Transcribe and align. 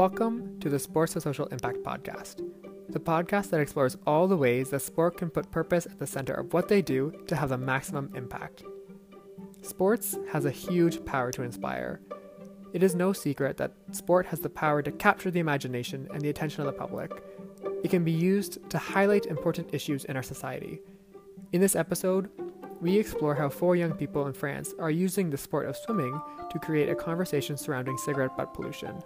Welcome 0.00 0.58
to 0.60 0.70
the 0.70 0.78
Sports 0.78 1.14
of 1.16 1.22
Social 1.24 1.44
Impact 1.48 1.82
podcast, 1.82 2.42
the 2.88 2.98
podcast 2.98 3.50
that 3.50 3.60
explores 3.60 3.98
all 4.06 4.26
the 4.26 4.36
ways 4.38 4.70
that 4.70 4.80
sport 4.80 5.18
can 5.18 5.28
put 5.28 5.50
purpose 5.50 5.84
at 5.84 5.98
the 5.98 6.06
center 6.06 6.32
of 6.32 6.54
what 6.54 6.68
they 6.68 6.80
do 6.80 7.12
to 7.26 7.36
have 7.36 7.50
the 7.50 7.58
maximum 7.58 8.10
impact. 8.14 8.62
Sports 9.60 10.16
has 10.32 10.46
a 10.46 10.50
huge 10.50 11.04
power 11.04 11.30
to 11.32 11.42
inspire. 11.42 12.00
It 12.72 12.82
is 12.82 12.94
no 12.94 13.12
secret 13.12 13.58
that 13.58 13.74
sport 13.92 14.24
has 14.24 14.40
the 14.40 14.48
power 14.48 14.80
to 14.80 14.90
capture 14.90 15.30
the 15.30 15.40
imagination 15.40 16.08
and 16.14 16.22
the 16.22 16.30
attention 16.30 16.62
of 16.62 16.66
the 16.66 16.80
public. 16.80 17.12
It 17.84 17.90
can 17.90 18.02
be 18.02 18.10
used 18.10 18.70
to 18.70 18.78
highlight 18.78 19.26
important 19.26 19.74
issues 19.74 20.06
in 20.06 20.16
our 20.16 20.22
society. 20.22 20.80
In 21.52 21.60
this 21.60 21.76
episode, 21.76 22.30
we 22.80 22.98
explore 22.98 23.34
how 23.34 23.50
four 23.50 23.76
young 23.76 23.92
people 23.92 24.26
in 24.28 24.32
France 24.32 24.72
are 24.78 24.90
using 24.90 25.28
the 25.28 25.36
sport 25.36 25.68
of 25.68 25.76
swimming 25.76 26.18
to 26.50 26.58
create 26.58 26.88
a 26.88 26.94
conversation 26.94 27.58
surrounding 27.58 27.98
cigarette 27.98 28.34
butt 28.34 28.54
pollution. 28.54 29.02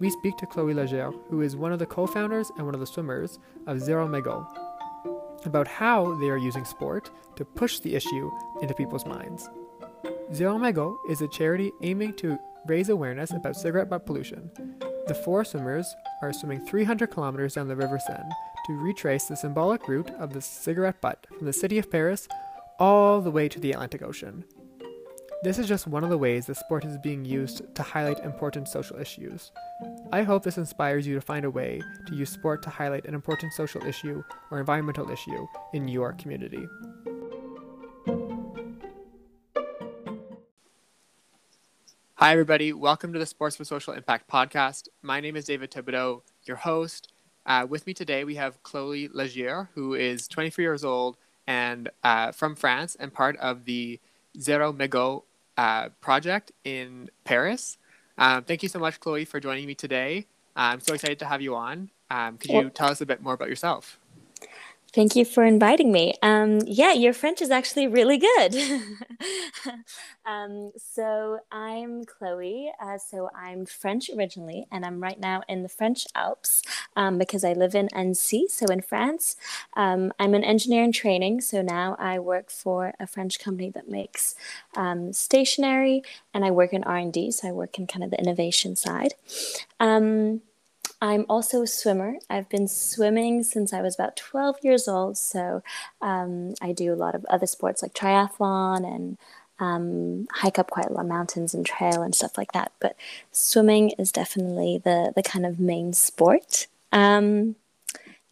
We 0.00 0.10
speak 0.10 0.36
to 0.36 0.46
Chloe 0.46 0.74
Legere, 0.74 1.10
who 1.28 1.40
is 1.40 1.56
one 1.56 1.72
of 1.72 1.80
the 1.80 1.86
co 1.86 2.06
founders 2.06 2.50
and 2.56 2.64
one 2.64 2.74
of 2.74 2.80
the 2.80 2.86
swimmers 2.86 3.38
of 3.66 3.80
Zero 3.80 4.06
Mégot, 4.06 4.46
about 5.44 5.66
how 5.66 6.14
they 6.20 6.28
are 6.28 6.36
using 6.36 6.64
sport 6.64 7.10
to 7.36 7.44
push 7.44 7.80
the 7.80 7.96
issue 7.96 8.30
into 8.62 8.74
people's 8.74 9.06
minds. 9.06 9.48
Zero 10.32 10.56
Mégot 10.56 10.96
is 11.10 11.20
a 11.20 11.28
charity 11.28 11.72
aiming 11.82 12.14
to 12.14 12.38
raise 12.66 12.90
awareness 12.90 13.32
about 13.32 13.56
cigarette 13.56 13.88
butt 13.88 14.06
pollution. 14.06 14.50
The 15.08 15.14
four 15.24 15.44
swimmers 15.44 15.96
are 16.22 16.32
swimming 16.32 16.64
300 16.66 17.10
kilometers 17.10 17.54
down 17.54 17.66
the 17.66 17.74
River 17.74 17.98
Seine 18.06 18.28
to 18.66 18.72
retrace 18.74 19.24
the 19.24 19.36
symbolic 19.36 19.88
route 19.88 20.10
of 20.18 20.32
the 20.32 20.40
cigarette 20.40 21.00
butt 21.00 21.26
from 21.36 21.46
the 21.46 21.52
city 21.52 21.78
of 21.78 21.90
Paris 21.90 22.28
all 22.78 23.20
the 23.20 23.30
way 23.30 23.48
to 23.48 23.58
the 23.58 23.72
Atlantic 23.72 24.02
Ocean. 24.02 24.44
This 25.42 25.58
is 25.58 25.68
just 25.68 25.86
one 25.86 26.02
of 26.02 26.10
the 26.10 26.18
ways 26.18 26.46
that 26.46 26.56
sport 26.56 26.84
is 26.84 26.98
being 26.98 27.24
used 27.24 27.62
to 27.76 27.82
highlight 27.82 28.18
important 28.24 28.68
social 28.68 28.98
issues. 28.98 29.52
I 30.10 30.22
hope 30.22 30.42
this 30.42 30.56
inspires 30.56 31.06
you 31.06 31.14
to 31.16 31.20
find 31.20 31.44
a 31.44 31.50
way 31.50 31.82
to 32.06 32.14
use 32.14 32.30
sport 32.30 32.62
to 32.62 32.70
highlight 32.70 33.04
an 33.04 33.14
important 33.14 33.52
social 33.52 33.84
issue 33.84 34.24
or 34.50 34.58
environmental 34.58 35.10
issue 35.10 35.46
in 35.74 35.86
your 35.86 36.14
community. 36.14 36.66
Hi, 42.14 42.32
everybody. 42.32 42.72
Welcome 42.72 43.12
to 43.12 43.18
the 43.18 43.26
Sports 43.26 43.56
for 43.56 43.64
Social 43.64 43.92
Impact 43.92 44.30
podcast. 44.30 44.88
My 45.02 45.20
name 45.20 45.36
is 45.36 45.44
David 45.44 45.70
Thibodeau, 45.70 46.22
your 46.44 46.56
host. 46.56 47.12
Uh, 47.44 47.66
with 47.68 47.86
me 47.86 47.92
today, 47.92 48.24
we 48.24 48.36
have 48.36 48.62
Chloe 48.62 49.10
Legere, 49.12 49.68
who 49.74 49.92
is 49.92 50.26
23 50.26 50.64
years 50.64 50.84
old 50.84 51.18
and 51.46 51.90
uh, 52.02 52.32
from 52.32 52.56
France 52.56 52.96
and 52.98 53.12
part 53.12 53.36
of 53.36 53.66
the 53.66 54.00
Zero 54.40 54.72
Mégot 54.72 55.24
uh, 55.58 55.90
project 56.00 56.50
in 56.64 57.10
Paris. 57.24 57.76
Um, 58.18 58.44
thank 58.44 58.62
you 58.64 58.70
so 58.70 58.80
much, 58.80 59.00
Chloe, 59.00 59.26
for 59.26 59.40
joining 59.40 59.66
me 59.66 59.76
today. 59.76 60.26
I'm 60.56 60.80
so 60.80 60.94
excited 60.94 61.20
to 61.20 61.26
have 61.26 61.42
you 61.42 61.56
on. 61.56 61.90
Um, 62.10 62.38
could 62.38 62.52
you 62.52 62.70
tell 62.70 62.90
us 62.90 63.02
a 63.02 63.06
bit 63.06 63.22
more 63.22 63.34
about 63.34 63.50
yourself? 63.50 63.97
Thank 64.94 65.14
you 65.16 65.26
for 65.26 65.44
inviting 65.44 65.92
me. 65.92 66.14
Um, 66.22 66.60
yeah, 66.66 66.94
your 66.94 67.12
French 67.12 67.42
is 67.42 67.50
actually 67.50 67.86
really 67.86 68.16
good. 68.16 68.54
um, 70.26 70.72
so 70.78 71.40
I'm 71.52 72.04
Chloe. 72.06 72.72
Uh, 72.82 72.96
so 72.96 73.28
I'm 73.34 73.66
French 73.66 74.08
originally, 74.16 74.66
and 74.72 74.86
I'm 74.86 75.02
right 75.02 75.20
now 75.20 75.42
in 75.46 75.62
the 75.62 75.68
French 75.68 76.06
Alps 76.14 76.62
um, 76.96 77.18
because 77.18 77.44
I 77.44 77.52
live 77.52 77.74
in 77.74 77.88
Annecy, 77.88 78.46
so 78.48 78.64
in 78.66 78.80
France. 78.80 79.36
Um, 79.76 80.10
I'm 80.18 80.32
an 80.32 80.42
engineer 80.42 80.84
in 80.84 80.92
training, 80.92 81.42
so 81.42 81.60
now 81.60 81.94
I 81.98 82.18
work 82.18 82.50
for 82.50 82.94
a 82.98 83.06
French 83.06 83.38
company 83.38 83.68
that 83.70 83.90
makes 83.90 84.36
um, 84.74 85.12
stationery, 85.12 86.02
and 86.32 86.46
I 86.46 86.50
work 86.50 86.72
in 86.72 86.82
R&D, 86.82 87.32
so 87.32 87.48
I 87.48 87.52
work 87.52 87.78
in 87.78 87.86
kind 87.86 88.04
of 88.04 88.10
the 88.10 88.18
innovation 88.18 88.74
side. 88.74 89.14
Um, 89.78 90.40
I'm 91.00 91.26
also 91.28 91.62
a 91.62 91.66
swimmer. 91.66 92.16
I've 92.28 92.48
been 92.48 92.66
swimming 92.66 93.44
since 93.44 93.72
I 93.72 93.82
was 93.82 93.94
about 93.94 94.16
12 94.16 94.56
years 94.62 94.88
old. 94.88 95.16
So 95.16 95.62
um, 96.00 96.54
I 96.60 96.72
do 96.72 96.92
a 96.92 96.96
lot 96.96 97.14
of 97.14 97.24
other 97.26 97.46
sports 97.46 97.82
like 97.82 97.94
triathlon 97.94 98.84
and 98.84 99.18
um, 99.60 100.26
hike 100.32 100.58
up 100.58 100.70
quite 100.70 100.86
a 100.86 100.92
lot 100.92 101.02
of 101.02 101.08
mountains 101.08 101.54
and 101.54 101.64
trail 101.64 102.02
and 102.02 102.14
stuff 102.14 102.36
like 102.36 102.52
that. 102.52 102.72
But 102.80 102.96
swimming 103.30 103.90
is 103.98 104.10
definitely 104.10 104.78
the, 104.82 105.12
the 105.14 105.22
kind 105.22 105.46
of 105.46 105.60
main 105.60 105.92
sport. 105.92 106.66
Um, 106.92 107.56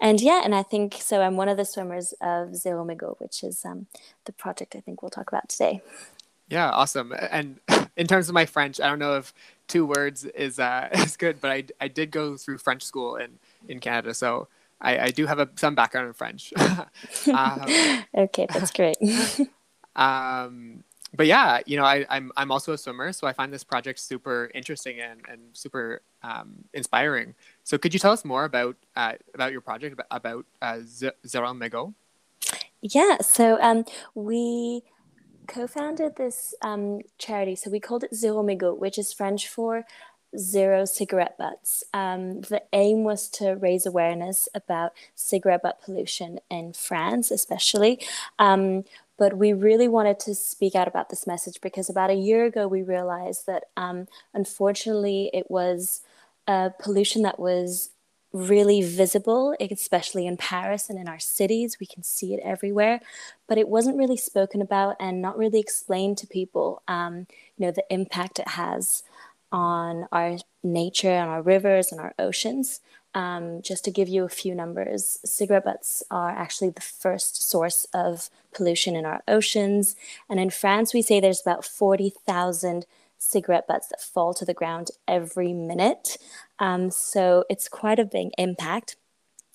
and 0.01 0.21
yeah, 0.21 0.43
and 0.45 0.55
I 0.55 0.63
think 0.63 0.95
so. 0.95 1.23
I'm 1.23 1.37
one 1.37 1.49
of 1.49 1.57
the 1.57 1.65
swimmers 1.65 2.15
of 2.21 2.57
Zero 2.57 2.85
Mégot, 2.85 3.19
which 3.21 3.43
is 3.43 3.65
um, 3.65 3.87
the 4.25 4.33
project 4.33 4.77
I 4.77 4.81
think 4.81 5.03
we'll 5.03 5.11
talk 5.11 5.29
about 5.29 5.49
today. 5.49 5.81
Yeah, 6.49 6.71
awesome. 6.71 7.15
And 7.31 7.61
in 7.97 8.07
terms 8.07 8.29
of 8.29 8.35
my 8.35 8.47
French, 8.47 8.81
I 8.81 8.89
don't 8.89 8.99
know 8.99 9.17
if 9.17 9.33
two 9.69 9.87
words 9.87 10.25
is 10.25 10.59
uh, 10.59 10.89
is 10.93 11.17
good, 11.17 11.41
but 11.41 11.51
I, 11.51 11.65
I 11.81 11.89
did 11.89 12.11
go 12.11 12.37
through 12.37 12.59
French 12.59 12.83
school 12.83 13.17
in, 13.17 13.39
in 13.69 13.81
Canada, 13.81 14.15
so 14.15 14.49
I, 14.81 14.99
I 14.99 15.09
do 15.09 15.27
have 15.27 15.39
a, 15.39 15.49
some 15.57 15.75
background 15.75 16.09
in 16.09 16.13
French. 16.13 16.53
um, 17.33 17.65
okay, 18.15 18.47
that's 18.53 18.71
great. 18.71 18.97
um, 19.97 20.85
but 21.15 21.27
yeah, 21.27 21.61
you 21.67 21.77
know, 21.77 21.85
I, 21.85 22.05
I'm 22.11 22.31
I'm 22.37 22.51
also 22.51 22.73
a 22.73 22.79
swimmer, 22.79 23.13
so 23.13 23.27
I 23.27 23.33
find 23.33 23.53
this 23.53 23.65
project 23.65 23.99
super 23.99 24.51
interesting 24.55 25.01
and, 25.01 25.21
and 25.29 25.41
super 25.53 26.03
um, 26.23 26.65
inspiring. 26.75 27.35
So, 27.65 27.79
could 27.79 27.95
you 27.95 28.01
tell 28.01 28.13
us 28.13 28.25
more 28.25 28.45
about 28.45 28.77
uh, 28.95 29.15
about 29.35 29.53
your 29.53 29.63
project 29.63 29.95
about, 29.95 30.07
about 30.11 30.47
uh, 30.61 30.81
Zero 30.85 31.55
Mégot? 31.55 31.95
Yeah, 32.83 33.19
so 33.21 33.59
um, 33.61 33.85
we 34.15 34.83
co-founded 35.47 36.17
this 36.17 36.55
um, 36.63 37.01
charity. 37.19 37.57
So 37.57 37.71
we 37.71 37.81
called 37.81 38.05
it 38.05 38.15
Zero 38.15 38.43
Mégot, 38.43 38.79
which 38.79 38.99
is 38.99 39.13
French 39.13 39.49
for 39.49 39.85
zero 40.37 40.85
cigarette 40.85 41.39
butts. 41.39 41.85
Um, 41.95 42.43
the 42.43 42.63
aim 42.73 43.05
was 43.05 43.29
to 43.31 43.53
raise 43.53 43.87
awareness 43.87 44.49
about 44.55 44.93
cigarette 45.15 45.63
butt 45.63 45.81
pollution 45.83 46.41
in 46.51 46.73
France, 46.73 47.31
especially. 47.31 48.01
Um, 48.39 48.85
but 49.19 49.39
we 49.39 49.53
really 49.53 49.89
wanted 49.89 50.21
to 50.21 50.35
speak 50.35 50.75
out 50.75 50.89
about 50.89 51.09
this 51.09 51.27
message 51.27 51.61
because 51.63 51.89
about 51.89 52.11
a 52.11 52.15
year 52.15 52.45
ago 52.45 52.69
we 52.69 52.83
realized 52.83 53.47
that 53.47 53.65
um, 53.77 54.09
unfortunately 54.35 55.31
it 55.33 55.51
was 55.51 56.03
a 56.47 56.73
pollution 56.79 57.23
that 57.23 57.39
was 57.39 57.91
really 58.37 58.83
visible, 58.83 59.55
especially 59.61 60.27
in 60.27 60.37
Paris 60.37 60.91
and 60.91 60.99
in 60.99 61.09
our 61.09 61.19
cities. 61.19 61.79
We 61.81 61.87
can 61.87 62.03
see 62.03 62.35
it 62.35 62.41
everywhere, 62.45 63.01
but 63.49 63.59
it 63.59 63.69
wasn't 63.69 63.97
really 63.97 64.17
spoken 64.17 64.61
about 64.61 64.97
and 65.01 65.23
not 65.23 65.39
really 65.39 65.61
explained 65.61 66.19
to 66.19 66.27
people. 66.27 66.83
Um, 66.87 67.27
you 67.57 67.67
know 67.67 67.73
the 67.73 67.85
impact 67.91 68.39
it 68.39 68.49
has 68.49 69.03
on 69.53 70.07
our 70.13 70.37
nature, 70.63 71.09
and 71.09 71.31
our 71.31 71.43
rivers, 71.43 71.93
and 71.93 72.01
our 72.01 72.15
oceans. 72.19 72.81
Um, 73.15 73.63
just 73.63 73.85
to 73.87 73.91
give 73.91 74.09
you 74.09 74.25
a 74.25 74.29
few 74.29 74.55
numbers, 74.55 75.19
cigarette 75.25 75.65
butts 75.65 76.03
are 76.11 76.29
actually 76.29 76.71
the 76.71 76.83
first 76.83 77.49
source 77.49 77.87
of 77.95 78.29
pollution 78.53 78.95
in 78.95 79.07
our 79.07 79.23
oceans. 79.27 79.97
And 80.29 80.39
in 80.39 80.51
France, 80.51 80.93
we 80.93 81.01
say 81.01 81.19
there's 81.19 81.41
about 81.41 81.65
40,000 81.65 82.85
cigarette 83.19 83.67
butts 83.67 83.87
that 83.89 84.03
fall 84.03 84.35
to 84.35 84.45
the 84.45 84.53
ground 84.53 84.91
every 85.09 85.55
minute. 85.55 86.19
Um, 86.59 86.91
so 86.91 87.45
it's 87.51 87.69
quite 87.69 87.99
a 87.99 88.05
big 88.05 88.31
impact. 88.39 88.97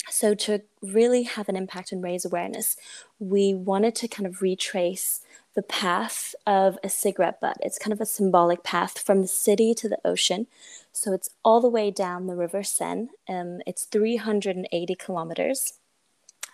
So, 0.09 0.34
to 0.34 0.63
really 0.81 1.23
have 1.23 1.47
an 1.47 1.56
impact 1.56 1.91
and 1.91 2.03
raise 2.03 2.25
awareness, 2.25 2.75
we 3.19 3.53
wanted 3.53 3.94
to 3.95 4.07
kind 4.07 4.25
of 4.25 4.41
retrace 4.41 5.22
the 5.53 5.61
path 5.61 6.34
of 6.47 6.79
a 6.84 6.90
cigarette 6.90 7.40
butt. 7.40 7.57
It's 7.61 7.78
kind 7.78 7.94
of 7.94 8.01
a 8.01 8.06
symbolic 8.06 8.63
path 8.63 8.97
from 8.97 9.22
the 9.22 9.28
city 9.28 9.73
to 9.75 9.88
the 9.88 10.00
ocean. 10.03 10.47
So, 10.91 11.13
it's 11.13 11.29
all 11.45 11.61
the 11.61 11.69
way 11.69 11.91
down 11.91 12.25
the 12.25 12.35
River 12.35 12.63
Seine. 12.63 13.09
Um, 13.29 13.61
it's 13.67 13.84
380 13.85 14.95
kilometers. 14.95 15.73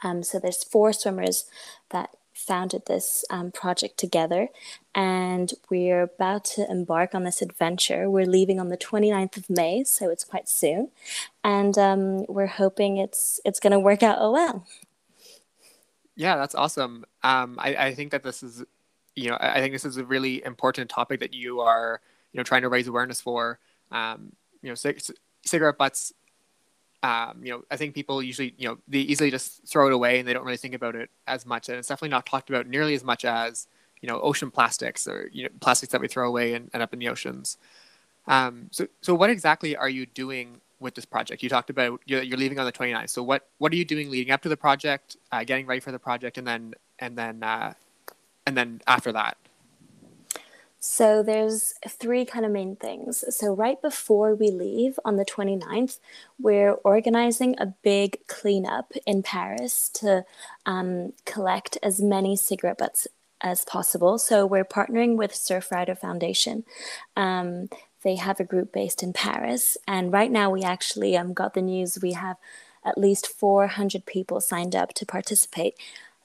Um, 0.04 0.24
so, 0.24 0.40
there's 0.40 0.64
four 0.64 0.92
swimmers 0.92 1.46
that 1.92 2.10
founded 2.38 2.84
this 2.86 3.26
um, 3.30 3.52
project 3.52 3.98
together 3.98 4.50
and 4.98 5.54
we're 5.70 6.02
about 6.02 6.44
to 6.44 6.70
embark 6.72 7.14
on 7.14 7.24
this 7.24 7.42
adventure. 7.42 8.10
We're 8.10 8.26
leaving 8.26 8.60
on 8.60 8.70
the 8.70 8.78
29th 8.78 9.38
of 9.38 9.48
May, 9.48 9.84
so 9.84 10.10
it's 10.10 10.24
quite 10.24 10.50
soon, 10.50 10.90
and 11.44 11.78
um, 11.78 12.26
we're 12.26 12.48
hoping 12.48 12.98
it's 12.98 13.40
it's 13.46 13.60
going 13.60 13.72
to 13.72 13.80
work 13.80 14.02
out 14.02 14.18
oh 14.20 14.32
well. 14.32 14.66
Yeah, 16.16 16.36
that's 16.36 16.56
awesome. 16.56 17.06
Um, 17.22 17.58
I, 17.60 17.76
I 17.76 17.94
think 17.94 18.12
that 18.12 18.24
this 18.24 18.42
is, 18.42 18.66
you 19.16 19.30
know, 19.30 19.38
I 19.40 19.60
think 19.60 19.72
this 19.72 19.86
is 19.86 19.98
a 19.98 20.04
really 20.04 20.44
important 20.44 20.90
topic 20.90 21.20
that 21.20 21.32
you 21.32 21.60
are, 21.60 22.02
you 22.34 22.40
know, 22.40 22.44
trying 22.44 22.64
to 22.64 22.70
raise 22.70 22.88
awareness 22.88 23.22
for. 23.22 23.60
Um, 23.92 24.34
you 24.64 24.70
know, 24.70 24.76
c- 24.76 24.96
cigarette 25.46 25.78
butts 25.78 26.12
um, 27.04 27.42
you 27.44 27.52
know, 27.52 27.64
I 27.70 27.78
think 27.78 27.94
people 27.94 28.24
usually, 28.24 28.54
you 28.58 28.68
know, 28.68 28.78
they 28.88 29.00
easily 29.00 29.30
just 29.30 29.68
throw 29.68 29.88
it 29.88 29.94
away 29.94 30.20
and 30.20 30.28
they 30.28 30.34
don't 30.34 30.44
really 30.44 30.58
think 30.58 30.74
about 30.74 30.96
it 30.96 31.10
as 31.28 31.46
much. 31.46 31.70
And 31.70 31.78
it's 31.78 31.88
definitely 31.88 32.10
not 32.10 32.26
talked 32.26 32.50
about 32.50 32.68
nearly 32.68 32.96
as 32.96 33.04
much 33.04 33.24
as, 33.24 33.68
you 34.02 34.10
know, 34.10 34.20
ocean 34.22 34.50
plastics 34.50 35.08
or, 35.08 35.30
you 35.32 35.44
know, 35.44 35.50
plastics 35.60 35.92
that 35.92 36.02
we 36.02 36.08
throw 36.08 36.28
away 36.28 36.54
and 36.54 36.70
end 36.74 36.82
up 36.82 36.94
in 36.94 37.00
the 37.00 37.10
oceans. 37.10 37.58
Um, 38.28 38.68
so, 38.72 38.88
so 39.02 39.14
what 39.14 39.30
exactly 39.30 39.76
are 39.76 39.90
you 39.90 40.06
doing 40.06 40.60
with 40.80 40.96
this 40.96 41.06
project? 41.06 41.44
You 41.44 41.50
talked 41.50 41.70
about 41.70 42.02
you're, 42.06 42.24
you're 42.24 42.38
leaving 42.38 42.60
on 42.60 42.66
the 42.66 42.72
29th. 42.72 43.10
So 43.10 43.22
what, 43.22 43.48
what 43.60 43.72
are 43.72 43.76
you 43.76 43.86
doing 43.86 44.10
leading 44.10 44.34
up 44.34 44.42
to 44.42 44.50
the 44.50 44.58
project, 44.58 45.18
uh, 45.32 45.44
getting 45.44 45.66
ready 45.68 45.80
for 45.80 45.92
the 45.92 46.00
project 46.00 46.38
and 46.38 46.48
then, 46.48 46.74
and 47.00 47.18
then, 47.18 47.44
uh, 47.44 47.74
and 48.46 48.58
then 48.58 48.82
after 48.88 49.12
that? 49.12 49.38
So 50.80 51.24
there's 51.24 51.74
three 51.88 52.24
kind 52.26 52.46
of 52.46 52.52
main 52.52 52.76
things. 52.76 53.24
So 53.36 53.54
right 53.54 53.82
before 53.82 54.36
we 54.36 54.52
leave 54.52 55.00
on 55.04 55.16
the 55.16 55.26
29th, 55.26 56.00
we're 56.40 56.74
organizing 56.74 57.56
a 57.58 57.74
big 57.84 58.20
cleanup 58.28 58.94
in 59.06 59.24
Paris 59.24 59.90
to 59.96 60.26
um, 60.66 61.14
collect 61.26 61.78
as 61.82 62.02
many 62.02 62.36
cigarette 62.36 62.78
butts 62.78 63.08
as 63.42 63.66
possible. 63.66 64.18
So 64.18 64.46
we're 64.46 64.66
partnering 64.66 65.16
with 65.16 65.32
Surfrider 65.32 65.98
Foundation. 65.98 66.64
Um, 67.16 67.70
they 68.04 68.16
have 68.16 68.40
a 68.40 68.46
group 68.46 68.72
based 68.72 69.04
in 69.04 69.14
Paris, 69.14 69.78
and 69.88 70.14
right 70.14 70.32
now 70.32 70.50
we 70.50 70.64
actually 70.64 71.18
um, 71.18 71.34
got 71.34 71.54
the 71.54 71.62
news 71.62 72.00
we 72.02 72.14
have 72.14 72.38
at 72.86 72.98
least 72.98 73.28
400 73.28 74.06
people 74.06 74.40
signed 74.40 74.76
up 74.76 74.94
to 74.94 75.06
participate. 75.06 75.76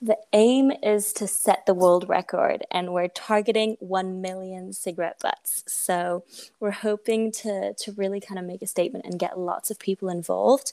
The 0.05 0.19
aim 0.33 0.73
is 0.83 1.13
to 1.13 1.29
set 1.29 1.65
the 1.65 1.75
world 1.75 2.09
record, 2.09 2.65
and 2.73 2.93
we're 2.93 3.07
targeting 3.07 3.77
1 3.79 4.21
million 4.21 4.73
cigarette 4.73 5.21
butts. 5.23 5.63
So 5.69 6.25
we're 6.59 6.73
hoping 6.73 7.31
to, 7.43 7.73
to 7.73 7.93
really 7.93 8.21
kind 8.21 8.41
of 8.41 8.45
make 8.45 8.63
a 8.63 8.67
statement 8.67 9.05
and 9.05 9.17
get 9.17 9.39
lots 9.39 9.71
of 9.71 9.79
people 9.79 10.09
involved. 10.09 10.73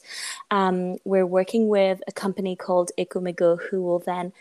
Um, 0.50 0.96
we're 1.04 1.26
working 1.26 1.68
with 1.68 2.02
a 2.08 2.12
company 2.12 2.56
called 2.56 2.90
Ecomégot, 2.98 3.68
who 3.70 3.82
will 3.82 4.00
then 4.00 4.32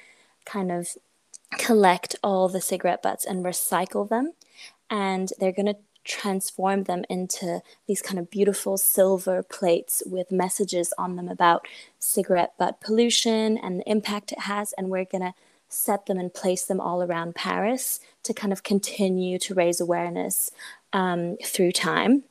kind 0.43 0.71
of 0.71 0.87
collect 1.59 2.15
all 2.23 2.49
the 2.49 2.59
cigarette 2.59 3.03
butts 3.03 3.25
and 3.25 3.45
recycle 3.45 4.09
them. 4.09 4.33
And 4.89 5.31
they're 5.39 5.51
going 5.51 5.67
to 5.67 5.77
transform 6.09 6.83
them 6.83 7.05
into 7.09 7.61
these 7.87 8.01
kind 8.01 8.19
of 8.19 8.29
beautiful 8.29 8.77
silver 8.77 9.43
plates 9.43 10.03
with 10.05 10.31
messages 10.31 10.93
on 10.97 11.15
them 11.15 11.29
about 11.29 11.65
cigarette 11.99 12.53
butt 12.57 12.81
pollution 12.81 13.57
and 13.57 13.79
the 13.79 13.89
impact 13.89 14.31
it 14.31 14.39
has. 14.39 14.73
And 14.73 14.89
we're 14.89 15.05
going 15.05 15.21
to 15.21 15.33
set 15.69 16.07
them 16.07 16.17
and 16.17 16.33
place 16.33 16.65
them 16.65 16.81
all 16.81 17.03
around 17.03 17.35
Paris 17.35 17.99
to 18.23 18.33
kind 18.33 18.51
of 18.51 18.63
continue 18.63 19.37
to 19.37 19.53
raise 19.53 19.79
awareness 19.79 20.51
um, 20.91 21.37
through 21.45 21.71
time. 21.71 22.23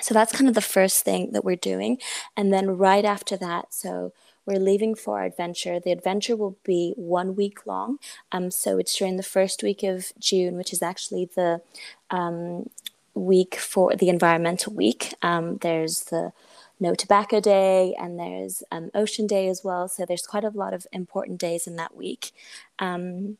So 0.00 0.12
that's 0.12 0.32
kind 0.32 0.48
of 0.48 0.56
the 0.56 0.60
first 0.60 1.04
thing 1.04 1.30
that 1.32 1.44
we're 1.44 1.56
doing. 1.56 1.98
And 2.36 2.52
then 2.52 2.76
right 2.76 3.04
after 3.04 3.36
that, 3.36 3.72
so 3.72 4.12
we're 4.46 4.58
leaving 4.58 4.94
for 4.94 5.18
our 5.18 5.24
adventure. 5.24 5.80
The 5.80 5.92
adventure 5.92 6.36
will 6.36 6.56
be 6.64 6.92
one 6.96 7.34
week 7.34 7.66
long. 7.66 7.98
Um, 8.30 8.50
so 8.50 8.78
it's 8.78 8.96
during 8.96 9.16
the 9.16 9.22
first 9.22 9.62
week 9.62 9.82
of 9.82 10.12
June, 10.18 10.56
which 10.56 10.72
is 10.72 10.82
actually 10.82 11.30
the 11.34 11.62
um, 12.10 12.68
week 13.14 13.56
for 13.56 13.94
the 13.94 14.08
environmental 14.08 14.74
week. 14.74 15.14
Um, 15.22 15.58
there's 15.58 16.04
the 16.04 16.32
No 16.80 16.94
Tobacco 16.94 17.40
Day 17.40 17.94
and 17.98 18.18
there's 18.18 18.62
um, 18.70 18.90
Ocean 18.94 19.26
Day 19.26 19.48
as 19.48 19.62
well. 19.64 19.88
So 19.88 20.04
there's 20.04 20.26
quite 20.26 20.44
a 20.44 20.50
lot 20.50 20.74
of 20.74 20.86
important 20.92 21.38
days 21.38 21.66
in 21.66 21.76
that 21.76 21.96
week. 21.96 22.32
Um, 22.78 23.38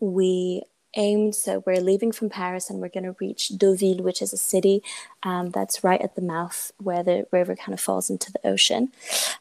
we 0.00 0.62
aimed, 0.94 1.34
so 1.34 1.62
we're 1.64 1.80
leaving 1.80 2.12
from 2.12 2.28
Paris 2.28 2.68
and 2.68 2.80
we're 2.80 2.88
going 2.88 3.04
to 3.04 3.16
reach 3.20 3.48
Deauville, 3.48 4.02
which 4.02 4.20
is 4.20 4.32
a 4.32 4.38
city 4.38 4.82
um, 5.22 5.50
that's 5.50 5.84
right 5.84 6.00
at 6.00 6.16
the 6.16 6.22
mouth 6.22 6.72
where 6.78 7.02
the 7.02 7.26
river 7.30 7.56
kind 7.56 7.72
of 7.72 7.80
falls 7.80 8.10
into 8.10 8.32
the 8.32 8.46
ocean. 8.46 8.92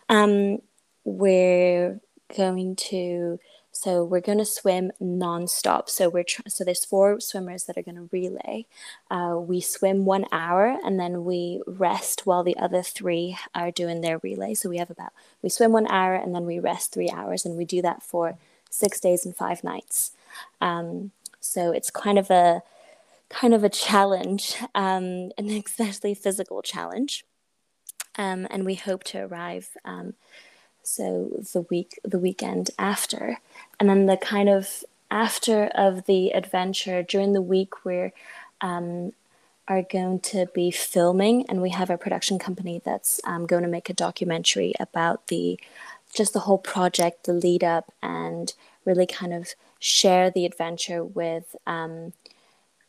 Um, 0.08 0.60
we're 1.04 2.00
going 2.36 2.76
to 2.76 3.40
so 3.72 4.04
we're 4.04 4.22
going 4.22 4.38
to 4.38 4.46
swim 4.46 4.92
nonstop. 5.02 5.90
So 5.90 6.10
we're 6.10 6.24
tr- 6.24 6.42
so 6.48 6.64
there's 6.64 6.86
four 6.86 7.20
swimmers 7.20 7.64
that 7.64 7.78
are 7.78 7.82
going 7.82 7.96
to 7.96 8.10
relay. 8.12 8.66
Uh, 9.10 9.38
we 9.40 9.62
swim 9.62 10.06
one 10.06 10.26
hour 10.32 10.78
and 10.84 11.00
then 11.00 11.24
we 11.24 11.62
rest 11.66 12.26
while 12.26 12.44
the 12.44 12.58
other 12.58 12.84
three 12.84 13.38
are 13.56 13.72
doing 13.72 14.02
their 14.02 14.18
relay. 14.20 14.54
So 14.54 14.70
we 14.70 14.78
have 14.78 14.92
about 14.92 15.14
we 15.42 15.50
swim 15.50 15.72
one 15.72 15.88
hour 15.88 16.16
and 16.16 16.36
then 16.36 16.46
we 16.46 16.60
rest 16.60 16.92
three 16.92 17.10
hours, 17.10 17.46
and 17.46 17.58
we 17.58 17.66
do 17.66 17.82
that 17.82 18.04
for 18.04 18.38
six 18.70 19.00
days 19.00 19.26
and 19.26 19.36
five 19.36 19.64
nights. 19.64 20.12
Um, 20.60 21.12
so 21.40 21.72
it's 21.72 21.90
kind 21.90 22.20
of 22.20 22.30
a 22.30 22.62
kind 23.30 23.54
of 23.54 23.64
a 23.64 23.70
challenge, 23.70 24.56
um, 24.76 25.32
an 25.38 25.50
especially 25.50 26.14
physical 26.14 26.62
challenge. 26.62 27.26
Um, 28.18 28.46
and 28.50 28.66
we 28.66 28.76
hope 28.76 29.06
to 29.06 29.20
arrive 29.20 29.70
um, 29.86 30.16
so 30.84 31.30
the 31.54 31.62
week 31.62 32.00
the 32.04 32.20
weekend 32.20 32.72
after. 32.78 33.38
And 33.80 33.90
then 33.90 34.06
the 34.06 34.18
kind 34.18 34.50
of 34.50 34.84
after 35.10 35.66
of 35.76 36.06
the 36.06 36.32
adventure 36.32 37.04
during 37.04 37.34
the 37.34 37.42
week 37.42 37.86
we 37.86 38.12
um, 38.62 39.12
are 39.68 39.82
going 39.82 40.20
to 40.20 40.48
be 40.54 40.72
filming 40.72 41.46
and 41.48 41.62
we 41.62 41.70
have 41.70 41.90
a 41.90 41.98
production 41.98 42.40
company 42.40 42.82
that's 42.84 43.20
um, 43.26 43.46
going 43.46 43.64
to 43.64 43.70
make 43.70 43.90
a 43.90 43.94
documentary 43.94 44.74
about 44.80 45.28
the 45.28 45.60
just 46.14 46.34
the 46.34 46.42
whole 46.42 46.58
project 46.58 47.26
the 47.26 47.34
lead 47.34 47.64
up 47.64 47.92
and 48.02 48.54
really 48.86 49.06
kind 49.06 49.34
of 49.34 49.54
share 49.80 50.30
the 50.30 50.46
adventure 50.46 51.04
with 51.04 51.56
um, 51.68 52.14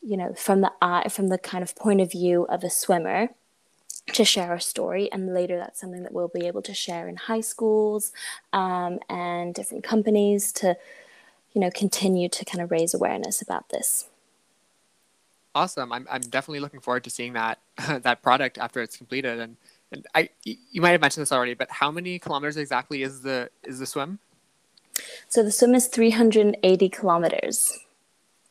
you 0.00 0.16
know 0.16 0.32
from 0.34 0.60
the 0.60 0.72
eye 0.80 1.08
from 1.08 1.28
the 1.28 1.38
kind 1.38 1.62
of 1.62 1.76
point 1.76 2.00
of 2.00 2.10
view 2.10 2.44
of 2.44 2.64
a 2.64 2.70
swimmer 2.70 3.28
to 4.08 4.24
share 4.24 4.50
our 4.50 4.58
story 4.58 5.10
and 5.12 5.32
later 5.32 5.56
that's 5.56 5.80
something 5.80 6.02
that 6.02 6.12
we'll 6.12 6.28
be 6.28 6.46
able 6.46 6.62
to 6.62 6.74
share 6.74 7.08
in 7.08 7.16
high 7.16 7.40
schools 7.40 8.12
um, 8.52 8.98
and 9.08 9.54
different 9.54 9.84
companies 9.84 10.52
to 10.52 10.76
you 11.52 11.60
know 11.60 11.70
continue 11.70 12.28
to 12.28 12.44
kind 12.44 12.62
of 12.62 12.70
raise 12.70 12.94
awareness 12.94 13.40
about 13.40 13.68
this. 13.68 14.08
Awesome. 15.54 15.92
I'm, 15.92 16.06
I'm 16.10 16.22
definitely 16.22 16.60
looking 16.60 16.80
forward 16.80 17.04
to 17.04 17.10
seeing 17.10 17.34
that 17.34 17.58
that 18.02 18.22
product 18.22 18.58
after 18.58 18.80
it's 18.82 18.96
completed. 18.96 19.38
And 19.38 19.56
and 19.92 20.06
i 20.14 20.28
you 20.44 20.80
might 20.80 20.90
have 20.90 21.02
mentioned 21.02 21.20
this 21.22 21.32
already 21.32 21.52
but 21.52 21.70
how 21.70 21.90
many 21.90 22.18
kilometers 22.18 22.56
exactly 22.56 23.02
is 23.02 23.22
the 23.22 23.50
is 23.62 23.78
the 23.78 23.86
swim? 23.86 24.18
So 25.28 25.42
the 25.42 25.52
swim 25.52 25.74
is 25.74 25.86
380 25.86 26.88
kilometers. 26.88 27.78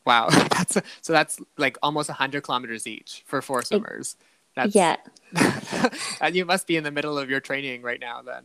Wow. 0.06 0.30
That's 0.30 0.78
a, 0.78 0.84
so 1.02 1.14
that's 1.14 1.40
like 1.58 1.78
almost 1.84 2.10
100 2.10 2.42
kilometers 2.42 2.88
each 2.88 3.24
for 3.28 3.42
four 3.42 3.62
swimmers. 3.62 4.16
it, 4.20 4.31
that's, 4.56 4.76
yeah. 4.76 4.98
and 6.22 6.36
you 6.36 6.46
must 6.46 6.68
be 6.68 6.78
in 6.78 6.84
the 6.84 6.92
middle 6.92 7.18
of 7.18 7.30
your 7.30 7.40
training 7.40 7.82
right 7.82 8.00
now 8.00 8.22
then. 8.22 8.44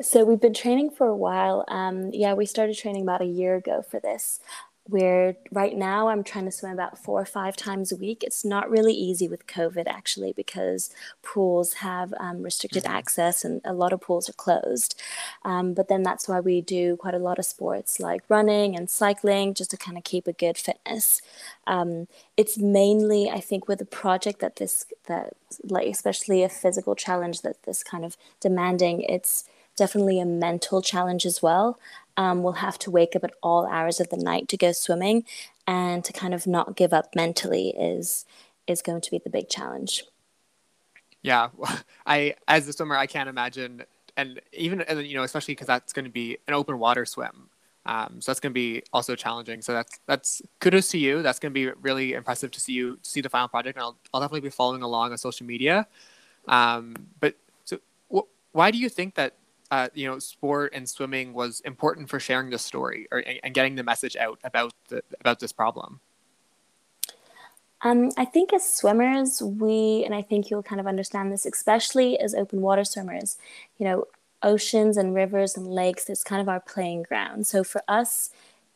So 0.00 0.24
we've 0.24 0.40
been 0.40 0.54
training 0.54 0.90
for 0.90 1.06
a 1.06 1.16
while. 1.16 1.64
Um, 1.68 2.10
yeah, 2.12 2.34
we 2.34 2.44
started 2.44 2.76
training 2.76 3.02
about 3.02 3.22
a 3.22 3.26
year 3.26 3.56
ago 3.56 3.82
for 3.82 3.98
this 4.00 4.40
where 4.88 5.36
right 5.50 5.76
now 5.76 6.08
I'm 6.08 6.22
trying 6.22 6.44
to 6.44 6.52
swim 6.52 6.72
about 6.72 6.98
four 6.98 7.20
or 7.20 7.24
five 7.24 7.56
times 7.56 7.90
a 7.90 7.96
week. 7.96 8.22
It's 8.22 8.44
not 8.44 8.70
really 8.70 8.94
easy 8.94 9.26
with 9.26 9.46
COVID 9.46 9.86
actually 9.86 10.32
because 10.32 10.90
pools 11.22 11.74
have 11.74 12.14
um, 12.20 12.42
restricted 12.42 12.84
mm-hmm. 12.84 12.96
access 12.96 13.44
and 13.44 13.60
a 13.64 13.72
lot 13.72 13.92
of 13.92 14.00
pools 14.00 14.28
are 14.28 14.34
closed. 14.34 15.00
Um, 15.44 15.74
but 15.74 15.88
then 15.88 16.02
that's 16.02 16.28
why 16.28 16.40
we 16.40 16.60
do 16.60 16.96
quite 16.96 17.14
a 17.14 17.18
lot 17.18 17.38
of 17.38 17.44
sports 17.44 17.98
like 17.98 18.22
running 18.28 18.76
and 18.76 18.88
cycling 18.88 19.54
just 19.54 19.72
to 19.72 19.76
kind 19.76 19.98
of 19.98 20.04
keep 20.04 20.28
a 20.28 20.32
good 20.32 20.56
fitness. 20.56 21.20
Um, 21.66 22.06
it's 22.36 22.56
mainly, 22.56 23.28
I 23.28 23.40
think, 23.40 23.66
with 23.66 23.80
a 23.80 23.86
project 23.86 24.40
that 24.40 24.56
this 24.56 24.86
that 25.06 25.34
like 25.64 25.88
especially 25.88 26.42
a 26.44 26.48
physical 26.48 26.94
challenge 26.94 27.42
that 27.42 27.62
this 27.64 27.82
kind 27.82 28.04
of 28.04 28.16
demanding. 28.40 29.02
It's 29.02 29.44
definitely 29.76 30.18
a 30.20 30.24
mental 30.24 30.80
challenge 30.80 31.26
as 31.26 31.42
well 31.42 31.78
um, 32.16 32.42
will 32.42 32.52
have 32.52 32.78
to 32.80 32.90
wake 32.90 33.14
up 33.16 33.24
at 33.24 33.34
all 33.42 33.66
hours 33.66 34.00
of 34.00 34.08
the 34.10 34.16
night 34.16 34.48
to 34.48 34.56
go 34.56 34.72
swimming 34.72 35.24
and 35.66 36.04
to 36.04 36.12
kind 36.12 36.34
of 36.34 36.46
not 36.46 36.76
give 36.76 36.92
up 36.92 37.14
mentally 37.14 37.70
is 37.70 38.24
is 38.66 38.82
going 38.82 39.00
to 39.00 39.10
be 39.10 39.18
the 39.18 39.30
big 39.30 39.48
challenge. 39.48 40.04
Yeah 41.22 41.48
i 42.06 42.34
as 42.46 42.68
a 42.68 42.72
swimmer 42.72 42.96
i 42.96 43.06
can't 43.06 43.28
imagine 43.28 43.82
and 44.16 44.40
even 44.52 44.84
you 45.04 45.14
know 45.14 45.22
especially 45.22 45.52
because 45.52 45.66
that's 45.66 45.92
going 45.92 46.04
to 46.04 46.10
be 46.10 46.38
an 46.48 46.54
open 46.54 46.78
water 46.78 47.04
swim. 47.04 47.50
Um, 47.84 48.20
so 48.20 48.32
that's 48.32 48.40
going 48.40 48.50
to 48.50 48.54
be 48.54 48.82
also 48.92 49.14
challenging. 49.14 49.62
So 49.62 49.72
that's 49.72 50.00
that's 50.06 50.42
kudos 50.60 50.88
to 50.90 50.98
you. 50.98 51.22
That's 51.22 51.38
going 51.38 51.52
to 51.52 51.54
be 51.54 51.70
really 51.82 52.14
impressive 52.14 52.50
to 52.52 52.60
see 52.60 52.72
you 52.72 52.98
see 53.02 53.20
the 53.20 53.28
final 53.28 53.48
project 53.48 53.76
and 53.76 53.84
i'll, 53.84 53.96
I'll 54.12 54.20
definitely 54.20 54.40
be 54.40 54.50
following 54.50 54.82
along 54.82 55.12
on 55.12 55.18
social 55.18 55.46
media. 55.46 55.86
Um, 56.48 56.96
but 57.20 57.36
so 57.64 57.78
wh- 58.12 58.26
why 58.52 58.70
do 58.70 58.78
you 58.78 58.88
think 58.88 59.14
that 59.14 59.34
uh, 59.70 59.88
you 59.94 60.08
know, 60.08 60.18
sport 60.18 60.72
and 60.74 60.88
swimming 60.88 61.32
was 61.32 61.60
important 61.60 62.08
for 62.08 62.20
sharing 62.20 62.50
the 62.50 62.58
story 62.58 63.06
or 63.10 63.22
and 63.42 63.54
getting 63.54 63.74
the 63.74 63.82
message 63.82 64.16
out 64.16 64.38
about 64.44 64.72
the 64.88 65.02
about 65.20 65.40
this 65.40 65.52
problem? 65.52 66.00
Um, 67.82 68.10
I 68.16 68.24
think 68.24 68.52
as 68.52 68.68
swimmers, 68.68 69.42
we 69.42 70.02
and 70.04 70.14
I 70.14 70.22
think 70.22 70.50
you'll 70.50 70.62
kind 70.62 70.80
of 70.80 70.86
understand 70.86 71.32
this, 71.32 71.46
especially 71.46 72.18
as 72.18 72.34
open 72.34 72.60
water 72.60 72.84
swimmers. 72.84 73.36
You 73.78 73.86
know, 73.86 74.04
oceans 74.42 74.96
and 74.96 75.14
rivers 75.14 75.56
and 75.56 75.66
lakes. 75.66 76.08
It's 76.08 76.24
kind 76.24 76.40
of 76.40 76.48
our 76.48 76.60
playing 76.60 77.02
ground. 77.02 77.46
So 77.46 77.64
for 77.64 77.82
us, 77.88 78.30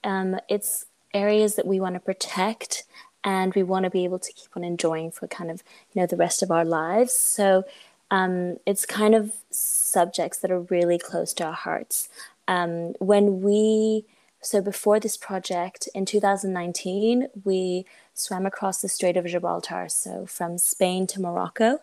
um, 0.04 0.38
it's 0.48 0.86
areas 1.14 1.56
that 1.56 1.66
we 1.66 1.80
want 1.80 1.94
to 1.94 2.00
protect 2.00 2.84
and 3.24 3.54
we 3.54 3.62
want 3.62 3.84
to 3.84 3.90
be 3.90 4.04
able 4.04 4.18
to 4.18 4.32
keep 4.32 4.56
on 4.56 4.64
enjoying 4.64 5.10
for 5.10 5.26
kind 5.26 5.50
of 5.50 5.62
you 5.92 6.00
know 6.00 6.06
the 6.06 6.16
rest 6.16 6.42
of 6.42 6.50
our 6.50 6.64
lives. 6.64 7.12
So 7.12 7.64
um, 8.10 8.56
it's 8.66 8.86
kind 8.86 9.14
of 9.14 9.32
subjects 9.50 10.38
that 10.38 10.50
are 10.50 10.60
really 10.60 10.98
close 10.98 11.32
to 11.34 11.44
our 11.44 11.52
hearts. 11.52 12.08
Um, 12.48 12.94
when 12.98 13.40
we, 13.42 14.04
so 14.40 14.60
before 14.60 14.98
this 14.98 15.16
project 15.16 15.88
in 15.94 16.06
2019, 16.06 17.28
we 17.44 17.86
swam 18.14 18.46
across 18.46 18.82
the 18.82 18.88
Strait 18.88 19.16
of 19.16 19.26
Gibraltar, 19.26 19.88
so 19.88 20.26
from 20.26 20.58
Spain 20.58 21.06
to 21.08 21.20
Morocco. 21.20 21.78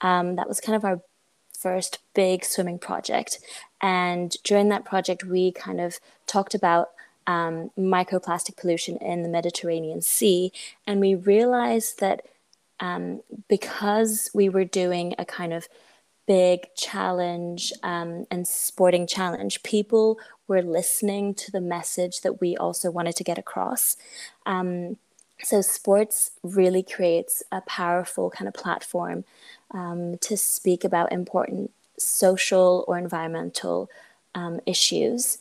Um, 0.00 0.36
that 0.36 0.48
was 0.48 0.60
kind 0.60 0.76
of 0.76 0.84
our 0.84 1.00
first 1.58 1.98
big 2.14 2.44
swimming 2.44 2.78
project. 2.78 3.38
And 3.80 4.36
during 4.44 4.68
that 4.68 4.84
project, 4.84 5.24
we 5.24 5.52
kind 5.52 5.80
of 5.80 5.98
talked 6.26 6.54
about 6.54 6.90
um, 7.26 7.70
microplastic 7.78 8.56
pollution 8.56 8.96
in 8.98 9.22
the 9.22 9.28
Mediterranean 9.28 10.02
Sea. 10.02 10.52
And 10.86 11.00
we 11.00 11.14
realized 11.14 12.00
that 12.00 12.22
um, 12.82 13.22
because 13.48 14.28
we 14.34 14.48
were 14.48 14.64
doing 14.64 15.14
a 15.16 15.24
kind 15.24 15.52
of 15.54 15.68
big 16.26 16.66
challenge 16.76 17.72
um, 17.82 18.26
and 18.30 18.46
sporting 18.46 19.06
challenge, 19.06 19.62
people 19.62 20.18
were 20.48 20.62
listening 20.62 21.32
to 21.34 21.50
the 21.52 21.60
message 21.60 22.20
that 22.22 22.40
we 22.40 22.56
also 22.56 22.90
wanted 22.90 23.14
to 23.16 23.24
get 23.24 23.38
across. 23.38 23.96
Um, 24.46 24.96
so, 25.42 25.60
sports 25.60 26.32
really 26.42 26.82
creates 26.82 27.42
a 27.52 27.60
powerful 27.62 28.30
kind 28.30 28.48
of 28.48 28.54
platform 28.54 29.24
um, 29.72 30.18
to 30.18 30.36
speak 30.36 30.84
about 30.84 31.12
important 31.12 31.70
social 31.98 32.84
or 32.88 32.98
environmental 32.98 33.88
um, 34.34 34.60
issues. 34.66 35.38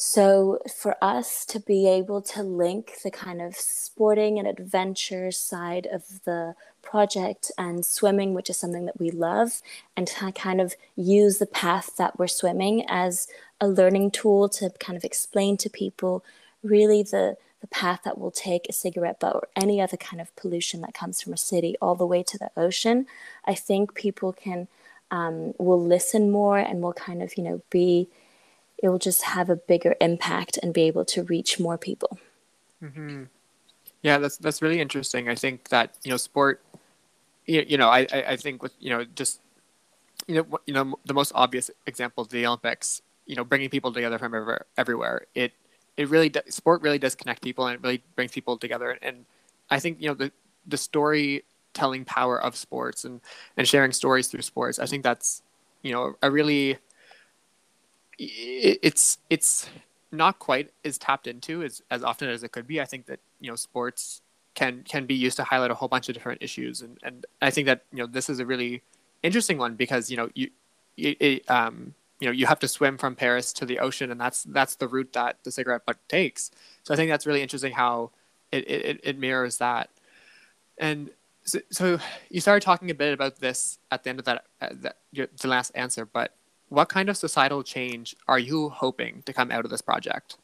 So, 0.00 0.60
for 0.72 0.94
us 1.02 1.44
to 1.46 1.58
be 1.58 1.88
able 1.88 2.22
to 2.22 2.44
link 2.44 2.98
the 3.02 3.10
kind 3.10 3.42
of 3.42 3.56
sporting 3.56 4.38
and 4.38 4.46
adventure 4.46 5.32
side 5.32 5.88
of 5.90 6.22
the 6.24 6.54
project 6.82 7.50
and 7.58 7.84
swimming, 7.84 8.32
which 8.32 8.48
is 8.48 8.56
something 8.56 8.86
that 8.86 9.00
we 9.00 9.10
love, 9.10 9.60
and 9.96 10.06
to 10.06 10.30
kind 10.30 10.60
of 10.60 10.76
use 10.94 11.38
the 11.38 11.46
path 11.46 11.96
that 11.96 12.16
we're 12.16 12.28
swimming 12.28 12.84
as 12.88 13.26
a 13.60 13.66
learning 13.66 14.12
tool 14.12 14.48
to 14.50 14.70
kind 14.78 14.96
of 14.96 15.02
explain 15.02 15.56
to 15.56 15.68
people 15.68 16.24
really 16.62 17.02
the, 17.02 17.36
the 17.60 17.66
path 17.66 18.02
that 18.04 18.18
will 18.18 18.30
take 18.30 18.68
a 18.68 18.72
cigarette 18.72 19.18
butt 19.18 19.34
or 19.34 19.48
any 19.56 19.80
other 19.80 19.96
kind 19.96 20.20
of 20.20 20.34
pollution 20.36 20.80
that 20.80 20.94
comes 20.94 21.20
from 21.20 21.32
a 21.32 21.36
city 21.36 21.74
all 21.82 21.96
the 21.96 22.06
way 22.06 22.22
to 22.22 22.38
the 22.38 22.52
ocean, 22.56 23.04
I 23.46 23.56
think 23.56 23.94
people 23.94 24.32
can 24.32 24.68
um, 25.10 25.54
will 25.58 25.84
listen 25.84 26.30
more 26.30 26.58
and 26.58 26.82
will 26.82 26.92
kind 26.92 27.20
of 27.20 27.36
you 27.36 27.42
know 27.42 27.62
be 27.68 28.08
it 28.82 28.88
will 28.88 28.98
just 28.98 29.22
have 29.22 29.50
a 29.50 29.56
bigger 29.56 29.96
impact 30.00 30.58
and 30.62 30.72
be 30.72 30.82
able 30.82 31.04
to 31.04 31.24
reach 31.24 31.58
more 31.58 31.76
people. 31.76 32.18
Mm-hmm. 32.82 33.24
Yeah, 34.02 34.18
that's 34.18 34.36
that's 34.36 34.62
really 34.62 34.80
interesting. 34.80 35.28
I 35.28 35.34
think 35.34 35.68
that 35.70 35.96
you 36.04 36.10
know 36.10 36.16
sport, 36.16 36.62
you, 37.46 37.64
you 37.66 37.76
know, 37.76 37.88
I, 37.88 38.06
I 38.12 38.36
think 38.36 38.62
with 38.62 38.72
you 38.78 38.90
know 38.90 39.04
just 39.04 39.40
you 40.26 40.36
know 40.36 40.60
you 40.66 40.74
know 40.74 40.98
the 41.04 41.14
most 41.14 41.32
obvious 41.34 41.70
example 41.86 42.22
of 42.22 42.28
the 42.28 42.46
Olympics, 42.46 43.02
you 43.26 43.34
know, 43.34 43.44
bringing 43.44 43.68
people 43.68 43.92
together 43.92 44.18
from 44.18 44.34
ever, 44.34 44.66
everywhere. 44.76 45.26
It 45.34 45.52
it 45.96 46.08
really 46.08 46.32
sport 46.48 46.82
really 46.82 46.98
does 46.98 47.16
connect 47.16 47.42
people 47.42 47.66
and 47.66 47.74
it 47.74 47.82
really 47.82 48.02
brings 48.14 48.30
people 48.30 48.56
together. 48.56 48.98
And 49.02 49.26
I 49.68 49.80
think 49.80 50.00
you 50.00 50.08
know 50.08 50.14
the 50.14 50.30
the 50.66 50.76
storytelling 50.76 52.04
power 52.04 52.40
of 52.40 52.54
sports 52.54 53.04
and 53.04 53.20
and 53.56 53.66
sharing 53.66 53.90
stories 53.90 54.28
through 54.28 54.42
sports. 54.42 54.78
I 54.78 54.86
think 54.86 55.02
that's 55.02 55.42
you 55.82 55.90
know 55.90 56.14
a 56.22 56.30
really 56.30 56.78
it's 58.18 59.18
it's 59.30 59.68
not 60.10 60.38
quite 60.38 60.70
as 60.84 60.98
tapped 60.98 61.26
into 61.26 61.62
as 61.62 61.82
as 61.90 62.02
often 62.02 62.28
as 62.28 62.42
it 62.42 62.52
could 62.52 62.66
be. 62.66 62.80
I 62.80 62.84
think 62.84 63.06
that 63.06 63.20
you 63.40 63.50
know 63.50 63.56
sports 63.56 64.22
can 64.54 64.82
can 64.82 65.06
be 65.06 65.14
used 65.14 65.36
to 65.36 65.44
highlight 65.44 65.70
a 65.70 65.74
whole 65.74 65.88
bunch 65.88 66.08
of 66.08 66.14
different 66.14 66.42
issues, 66.42 66.80
and 66.82 66.98
and 67.02 67.26
I 67.40 67.50
think 67.50 67.66
that 67.66 67.84
you 67.92 67.98
know 67.98 68.06
this 68.06 68.28
is 68.28 68.40
a 68.40 68.46
really 68.46 68.82
interesting 69.22 69.58
one 69.58 69.74
because 69.74 70.10
you 70.10 70.16
know 70.16 70.28
you 70.34 70.50
it, 70.96 71.48
um 71.48 71.94
you 72.20 72.26
know 72.26 72.32
you 72.32 72.46
have 72.46 72.58
to 72.60 72.68
swim 72.68 72.98
from 72.98 73.14
Paris 73.14 73.52
to 73.54 73.66
the 73.66 73.78
ocean, 73.78 74.10
and 74.10 74.20
that's 74.20 74.42
that's 74.44 74.74
the 74.76 74.88
route 74.88 75.12
that 75.12 75.38
the 75.44 75.52
cigarette 75.52 75.86
butt 75.86 75.98
takes. 76.08 76.50
So 76.82 76.92
I 76.92 76.96
think 76.96 77.10
that's 77.10 77.26
really 77.26 77.42
interesting 77.42 77.72
how 77.72 78.10
it 78.50 78.68
it, 78.68 79.00
it 79.02 79.18
mirrors 79.18 79.58
that, 79.58 79.90
and. 80.78 81.10
So, 81.44 81.60
so 81.70 81.98
you 82.28 82.42
started 82.42 82.62
talking 82.62 82.90
a 82.90 82.94
bit 82.94 83.14
about 83.14 83.40
this 83.40 83.78
at 83.90 84.04
the 84.04 84.10
end 84.10 84.18
of 84.18 84.26
that, 84.26 84.44
uh, 84.60 84.68
that 84.82 84.98
the 85.14 85.48
last 85.48 85.72
answer, 85.74 86.04
but 86.04 86.34
what 86.68 86.88
kind 86.88 87.08
of 87.08 87.16
societal 87.16 87.62
change 87.62 88.16
are 88.26 88.38
you 88.38 88.68
hoping 88.68 89.22
to 89.26 89.32
come 89.32 89.50
out 89.50 89.64
of 89.64 89.70
this 89.70 89.82
project? 89.82 90.36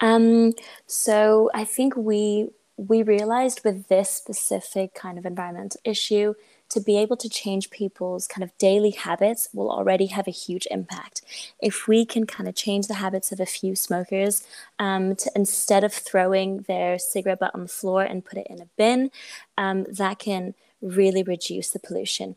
Um, 0.00 0.52
so 0.86 1.50
I 1.54 1.64
think 1.64 1.96
we 1.96 2.50
we 2.76 3.02
realized 3.02 3.60
with 3.64 3.86
this 3.86 4.10
specific 4.10 4.94
kind 4.94 5.16
of 5.16 5.24
environmental 5.24 5.80
issue 5.84 6.34
to 6.70 6.80
be 6.80 6.98
able 6.98 7.16
to 7.16 7.28
change 7.28 7.70
people's 7.70 8.26
kind 8.26 8.42
of 8.42 8.56
daily 8.58 8.90
habits 8.90 9.48
will 9.52 9.70
already 9.70 10.06
have 10.06 10.26
a 10.26 10.32
huge 10.32 10.66
impact. 10.72 11.22
If 11.60 11.86
we 11.86 12.04
can 12.04 12.26
kind 12.26 12.48
of 12.48 12.56
change 12.56 12.88
the 12.88 12.94
habits 12.94 13.30
of 13.30 13.38
a 13.38 13.46
few 13.46 13.76
smokers 13.76 14.44
um, 14.80 15.14
to 15.16 15.30
instead 15.36 15.84
of 15.84 15.92
throwing 15.92 16.62
their 16.62 16.98
cigarette 16.98 17.38
butt 17.38 17.54
on 17.54 17.62
the 17.62 17.68
floor 17.68 18.02
and 18.02 18.24
put 18.24 18.38
it 18.38 18.48
in 18.50 18.60
a 18.60 18.68
bin, 18.76 19.12
um, 19.56 19.84
that 19.88 20.18
can 20.18 20.54
really 20.82 21.22
reduce 21.22 21.70
the 21.70 21.78
pollution. 21.78 22.34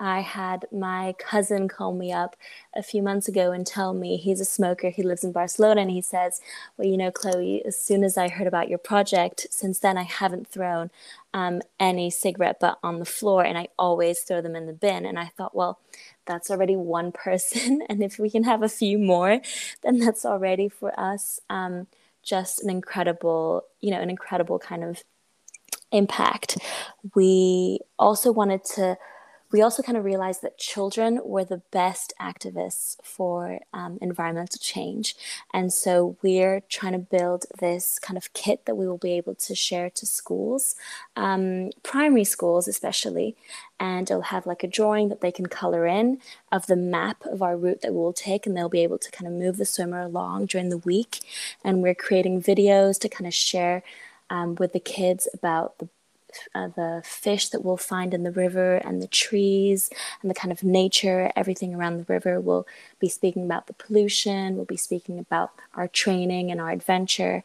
I 0.00 0.20
had 0.20 0.66
my 0.70 1.14
cousin 1.18 1.66
call 1.66 1.92
me 1.92 2.12
up 2.12 2.36
a 2.74 2.82
few 2.82 3.02
months 3.02 3.26
ago 3.26 3.50
and 3.50 3.66
tell 3.66 3.92
me 3.92 4.16
he's 4.16 4.40
a 4.40 4.44
smoker. 4.44 4.90
He 4.90 5.02
lives 5.02 5.24
in 5.24 5.32
Barcelona 5.32 5.80
and 5.80 5.90
he 5.90 6.02
says, 6.02 6.40
Well, 6.76 6.86
you 6.86 6.96
know, 6.96 7.10
Chloe, 7.10 7.64
as 7.64 7.76
soon 7.76 8.04
as 8.04 8.16
I 8.16 8.28
heard 8.28 8.46
about 8.46 8.68
your 8.68 8.78
project, 8.78 9.46
since 9.50 9.80
then 9.80 9.98
I 9.98 10.04
haven't 10.04 10.48
thrown 10.48 10.90
um, 11.34 11.62
any 11.80 12.10
cigarette 12.10 12.60
butt 12.60 12.78
on 12.82 13.00
the 13.00 13.04
floor 13.04 13.44
and 13.44 13.58
I 13.58 13.68
always 13.78 14.20
throw 14.20 14.40
them 14.40 14.54
in 14.54 14.66
the 14.66 14.72
bin. 14.72 15.04
And 15.04 15.18
I 15.18 15.26
thought, 15.36 15.54
Well, 15.54 15.80
that's 16.26 16.50
already 16.50 16.76
one 16.76 17.10
person. 17.10 17.82
and 17.88 18.02
if 18.02 18.18
we 18.18 18.30
can 18.30 18.44
have 18.44 18.62
a 18.62 18.68
few 18.68 18.98
more, 18.98 19.40
then 19.82 19.98
that's 19.98 20.24
already 20.24 20.68
for 20.68 20.98
us 20.98 21.40
um, 21.50 21.88
just 22.22 22.62
an 22.62 22.70
incredible, 22.70 23.64
you 23.80 23.90
know, 23.90 24.00
an 24.00 24.10
incredible 24.10 24.60
kind 24.60 24.84
of 24.84 25.02
impact. 25.90 26.58
We 27.14 27.80
also 27.98 28.30
wanted 28.30 28.64
to 28.76 28.98
we 29.50 29.62
also 29.62 29.82
kind 29.82 29.96
of 29.96 30.04
realized 30.04 30.42
that 30.42 30.58
children 30.58 31.20
were 31.24 31.44
the 31.44 31.62
best 31.70 32.12
activists 32.20 32.96
for 33.02 33.60
um, 33.72 33.98
environmental 34.00 34.58
change. 34.60 35.16
And 35.54 35.72
so 35.72 36.16
we're 36.22 36.60
trying 36.68 36.92
to 36.92 36.98
build 36.98 37.46
this 37.58 37.98
kind 37.98 38.16
of 38.16 38.32
kit 38.34 38.66
that 38.66 38.76
we 38.76 38.86
will 38.86 38.98
be 38.98 39.12
able 39.12 39.34
to 39.36 39.54
share 39.54 39.88
to 39.90 40.06
schools, 40.06 40.76
um, 41.16 41.70
primary 41.82 42.24
schools 42.24 42.68
especially. 42.68 43.36
And 43.80 44.10
it'll 44.10 44.22
have 44.22 44.44
like 44.44 44.64
a 44.64 44.68
drawing 44.68 45.08
that 45.08 45.20
they 45.20 45.32
can 45.32 45.46
color 45.46 45.86
in 45.86 46.20
of 46.50 46.66
the 46.66 46.76
map 46.76 47.24
of 47.24 47.42
our 47.42 47.56
route 47.56 47.80
that 47.82 47.94
we'll 47.94 48.12
take, 48.12 48.44
and 48.44 48.56
they'll 48.56 48.68
be 48.68 48.82
able 48.82 48.98
to 48.98 49.10
kind 49.10 49.28
of 49.28 49.32
move 49.32 49.56
the 49.56 49.64
swimmer 49.64 50.00
along 50.02 50.46
during 50.46 50.68
the 50.68 50.78
week. 50.78 51.20
And 51.64 51.82
we're 51.82 51.94
creating 51.94 52.42
videos 52.42 52.98
to 53.00 53.08
kind 53.08 53.26
of 53.26 53.34
share 53.34 53.82
um, 54.30 54.56
with 54.56 54.72
the 54.72 54.80
kids 54.80 55.28
about 55.32 55.78
the 55.78 55.88
uh, 56.54 56.68
the 56.68 57.02
fish 57.04 57.48
that 57.50 57.64
we'll 57.64 57.76
find 57.76 58.14
in 58.14 58.22
the 58.22 58.30
river 58.30 58.76
and 58.76 59.02
the 59.02 59.06
trees 59.06 59.90
and 60.22 60.30
the 60.30 60.34
kind 60.34 60.52
of 60.52 60.62
nature, 60.62 61.30
everything 61.36 61.74
around 61.74 61.98
the 61.98 62.12
river. 62.12 62.40
We'll 62.40 62.66
be 62.98 63.08
speaking 63.08 63.44
about 63.44 63.66
the 63.66 63.72
pollution, 63.72 64.56
we'll 64.56 64.64
be 64.64 64.76
speaking 64.76 65.18
about 65.18 65.52
our 65.74 65.88
training 65.88 66.50
and 66.50 66.60
our 66.60 66.70
adventure. 66.70 67.44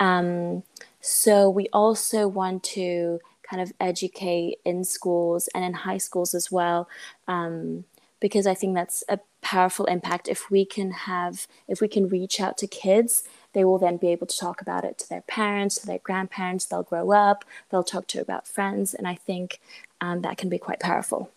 Um, 0.00 0.62
so, 1.00 1.50
we 1.50 1.68
also 1.72 2.26
want 2.26 2.62
to 2.64 3.20
kind 3.48 3.62
of 3.62 3.72
educate 3.78 4.58
in 4.64 4.84
schools 4.84 5.48
and 5.54 5.64
in 5.64 5.74
high 5.74 5.98
schools 5.98 6.34
as 6.34 6.50
well. 6.50 6.88
Um, 7.28 7.84
because 8.20 8.46
I 8.46 8.54
think 8.54 8.74
that's 8.74 9.04
a 9.08 9.18
powerful 9.42 9.84
impact 9.84 10.28
if 10.28 10.50
we 10.50 10.64
can 10.64 10.90
have 10.90 11.46
if 11.68 11.82
we 11.82 11.88
can 11.88 12.08
reach 12.08 12.40
out 12.40 12.56
to 12.56 12.66
kids 12.66 13.22
they 13.54 13.64
will 13.64 13.78
then 13.78 13.96
be 13.96 14.08
able 14.08 14.26
to 14.26 14.36
talk 14.36 14.60
about 14.60 14.84
it 14.84 14.98
to 14.98 15.08
their 15.08 15.22
parents, 15.22 15.78
to 15.78 15.86
their 15.86 15.98
grandparents. 15.98 16.66
They'll 16.66 16.82
grow 16.82 17.12
up, 17.12 17.44
they'll 17.70 17.84
talk 17.84 18.06
to 18.08 18.20
about 18.20 18.46
friends, 18.46 18.94
and 18.94 19.08
I 19.08 19.14
think 19.14 19.60
um, 20.00 20.20
that 20.22 20.36
can 20.36 20.48
be 20.48 20.58
quite 20.58 20.80
powerful. 20.80 21.30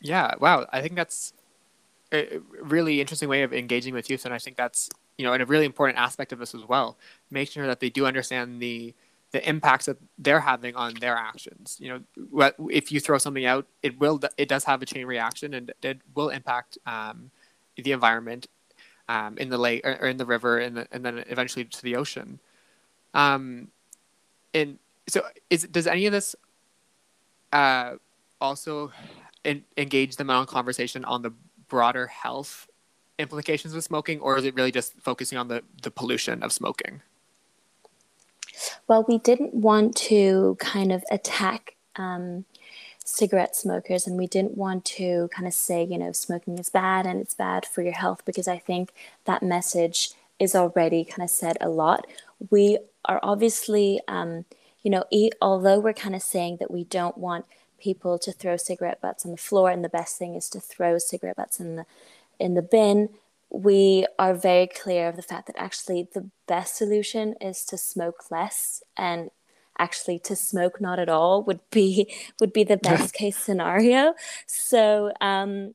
Yeah, 0.00 0.34
wow. 0.38 0.66
I 0.72 0.80
think 0.80 0.94
that's 0.94 1.32
a 2.12 2.38
really 2.60 3.00
interesting 3.00 3.28
way 3.28 3.42
of 3.42 3.52
engaging 3.52 3.94
with 3.94 4.08
youth, 4.08 4.24
and 4.24 4.32
I 4.32 4.38
think 4.38 4.56
that's 4.56 4.88
you 5.18 5.24
know, 5.24 5.32
and 5.32 5.42
a 5.42 5.46
really 5.46 5.66
important 5.66 5.98
aspect 5.98 6.32
of 6.32 6.38
this 6.38 6.54
as 6.54 6.64
well. 6.64 6.96
making 7.30 7.52
sure 7.52 7.66
that 7.66 7.80
they 7.80 7.90
do 7.90 8.06
understand 8.06 8.62
the 8.62 8.94
the 9.30 9.46
impacts 9.46 9.84
that 9.84 9.98
they're 10.16 10.40
having 10.40 10.74
on 10.74 10.94
their 10.94 11.14
actions. 11.14 11.76
You 11.78 12.02
know, 12.16 12.52
if 12.70 12.90
you 12.90 12.98
throw 12.98 13.18
something 13.18 13.44
out, 13.44 13.66
it 13.82 13.98
will 14.00 14.20
it 14.38 14.48
does 14.48 14.64
have 14.64 14.80
a 14.80 14.86
chain 14.86 15.04
reaction, 15.06 15.52
and 15.54 15.72
it 15.82 16.00
will 16.14 16.30
impact 16.30 16.78
um, 16.86 17.30
the 17.76 17.92
environment 17.92 18.46
um, 19.08 19.38
in 19.38 19.48
the 19.48 19.58
lake 19.58 19.84
or, 19.84 20.08
in 20.08 20.16
the 20.16 20.26
river 20.26 20.58
and, 20.58 20.76
the, 20.76 20.88
and 20.92 21.04
then 21.04 21.24
eventually 21.28 21.64
to 21.64 21.82
the 21.82 21.96
ocean. 21.96 22.38
Um, 23.14 23.68
and 24.54 24.78
so 25.06 25.22
is 25.50 25.62
does 25.64 25.86
any 25.86 26.06
of 26.06 26.12
this 26.12 26.36
uh, 27.52 27.94
also 28.40 28.92
in, 29.44 29.64
engage 29.76 30.16
them 30.16 30.30
on 30.30 30.46
conversation 30.46 31.04
on 31.04 31.22
the 31.22 31.32
broader 31.68 32.06
health 32.06 32.68
implications 33.18 33.74
of 33.74 33.82
smoking, 33.82 34.20
or 34.20 34.38
is 34.38 34.44
it 34.44 34.54
really 34.54 34.70
just 34.70 34.94
focusing 35.00 35.38
on 35.38 35.48
the, 35.48 35.62
the 35.82 35.90
pollution 35.90 36.42
of 36.42 36.52
smoking? 36.52 37.02
Well, 38.86 39.04
we 39.08 39.18
didn't 39.18 39.54
want 39.54 39.96
to 39.96 40.56
kind 40.60 40.92
of 40.92 41.04
attack 41.10 41.76
um, 41.96 42.44
cigarette 43.08 43.56
smokers 43.56 44.06
and 44.06 44.18
we 44.18 44.26
didn't 44.26 44.56
want 44.56 44.84
to 44.84 45.28
kind 45.32 45.46
of 45.46 45.54
say 45.54 45.82
you 45.82 45.98
know 45.98 46.12
smoking 46.12 46.58
is 46.58 46.68
bad 46.68 47.06
and 47.06 47.20
it's 47.20 47.34
bad 47.34 47.64
for 47.64 47.82
your 47.82 47.92
health 47.92 48.22
because 48.24 48.46
i 48.46 48.58
think 48.58 48.92
that 49.24 49.42
message 49.42 50.10
is 50.38 50.54
already 50.54 51.04
kind 51.04 51.22
of 51.22 51.30
said 51.30 51.56
a 51.60 51.68
lot. 51.68 52.06
We 52.50 52.78
are 53.04 53.20
obviously 53.22 54.00
um, 54.08 54.44
you 54.82 54.90
know 54.90 55.04
e- 55.10 55.30
although 55.40 55.78
we're 55.80 55.92
kind 55.92 56.14
of 56.14 56.22
saying 56.22 56.58
that 56.60 56.70
we 56.70 56.84
don't 56.84 57.18
want 57.18 57.46
people 57.80 58.18
to 58.18 58.32
throw 58.32 58.56
cigarette 58.56 59.00
butts 59.00 59.24
on 59.24 59.30
the 59.30 59.36
floor 59.36 59.70
and 59.70 59.84
the 59.84 59.88
best 59.88 60.18
thing 60.18 60.34
is 60.34 60.48
to 60.50 60.60
throw 60.60 60.98
cigarette 60.98 61.36
butts 61.36 61.60
in 61.60 61.76
the 61.76 61.86
in 62.38 62.54
the 62.54 62.62
bin 62.62 63.08
we 63.50 64.04
are 64.18 64.34
very 64.34 64.66
clear 64.66 65.08
of 65.08 65.16
the 65.16 65.22
fact 65.22 65.46
that 65.46 65.56
actually 65.56 66.06
the 66.12 66.28
best 66.46 66.76
solution 66.76 67.34
is 67.40 67.64
to 67.64 67.78
smoke 67.78 68.30
less 68.30 68.82
and 68.96 69.30
actually 69.78 70.18
to 70.18 70.36
smoke 70.36 70.80
not 70.80 70.98
at 70.98 71.08
all 71.08 71.42
would 71.42 71.60
be 71.70 72.12
would 72.40 72.52
be 72.52 72.64
the 72.64 72.76
best 72.76 73.14
case 73.14 73.36
scenario. 73.36 74.14
So 74.46 75.12
um 75.20 75.74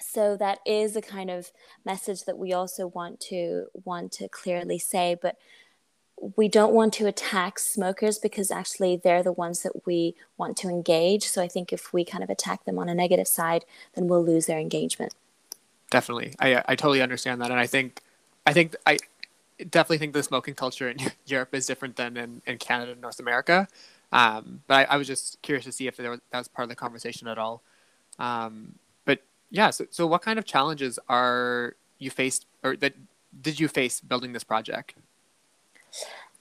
so 0.00 0.36
that 0.36 0.58
is 0.64 0.96
a 0.96 1.02
kind 1.02 1.30
of 1.30 1.50
message 1.84 2.24
that 2.24 2.38
we 2.38 2.52
also 2.52 2.86
want 2.86 3.20
to 3.20 3.66
want 3.84 4.12
to 4.12 4.28
clearly 4.28 4.78
say 4.78 5.16
but 5.20 5.36
we 6.36 6.48
don't 6.48 6.72
want 6.72 6.92
to 6.94 7.06
attack 7.06 7.58
smokers 7.58 8.18
because 8.18 8.50
actually 8.50 8.96
they're 8.96 9.22
the 9.22 9.32
ones 9.32 9.62
that 9.62 9.84
we 9.84 10.14
want 10.38 10.56
to 10.58 10.68
engage. 10.68 11.24
So 11.24 11.42
i 11.42 11.48
think 11.48 11.72
if 11.72 11.92
we 11.92 12.04
kind 12.04 12.24
of 12.24 12.30
attack 12.30 12.64
them 12.64 12.78
on 12.78 12.88
a 12.88 12.94
negative 12.94 13.28
side 13.28 13.64
then 13.94 14.08
we'll 14.08 14.24
lose 14.24 14.46
their 14.46 14.58
engagement. 14.58 15.14
Definitely. 15.90 16.34
I 16.38 16.62
i 16.66 16.76
totally 16.76 17.02
understand 17.02 17.40
that. 17.40 17.50
And 17.50 17.60
i 17.60 17.66
think 17.66 18.00
i 18.46 18.52
think 18.52 18.76
i 18.86 18.98
definitely 19.58 19.98
think 19.98 20.12
the 20.12 20.22
smoking 20.22 20.54
culture 20.54 20.88
in 20.88 20.98
Europe 21.26 21.54
is 21.54 21.66
different 21.66 21.96
than 21.96 22.16
in, 22.16 22.42
in 22.46 22.58
Canada 22.58 22.92
and 22.92 23.00
North 23.00 23.20
America. 23.20 23.68
Um, 24.12 24.62
but 24.66 24.88
I, 24.88 24.94
I, 24.94 24.96
was 24.96 25.08
just 25.08 25.42
curious 25.42 25.64
to 25.64 25.72
see 25.72 25.88
if 25.88 25.98
was, 25.98 26.20
that 26.30 26.38
was 26.38 26.46
part 26.46 26.64
of 26.64 26.68
the 26.68 26.76
conversation 26.76 27.26
at 27.26 27.36
all. 27.36 27.62
Um, 28.18 28.76
but 29.04 29.22
yeah, 29.50 29.70
so, 29.70 29.86
so 29.90 30.06
what 30.06 30.22
kind 30.22 30.38
of 30.38 30.44
challenges 30.44 31.00
are 31.08 31.74
you 31.98 32.10
faced 32.10 32.46
or 32.62 32.76
that 32.76 32.94
did 33.40 33.58
you 33.58 33.66
face 33.66 34.00
building 34.00 34.32
this 34.32 34.44
project? 34.44 34.94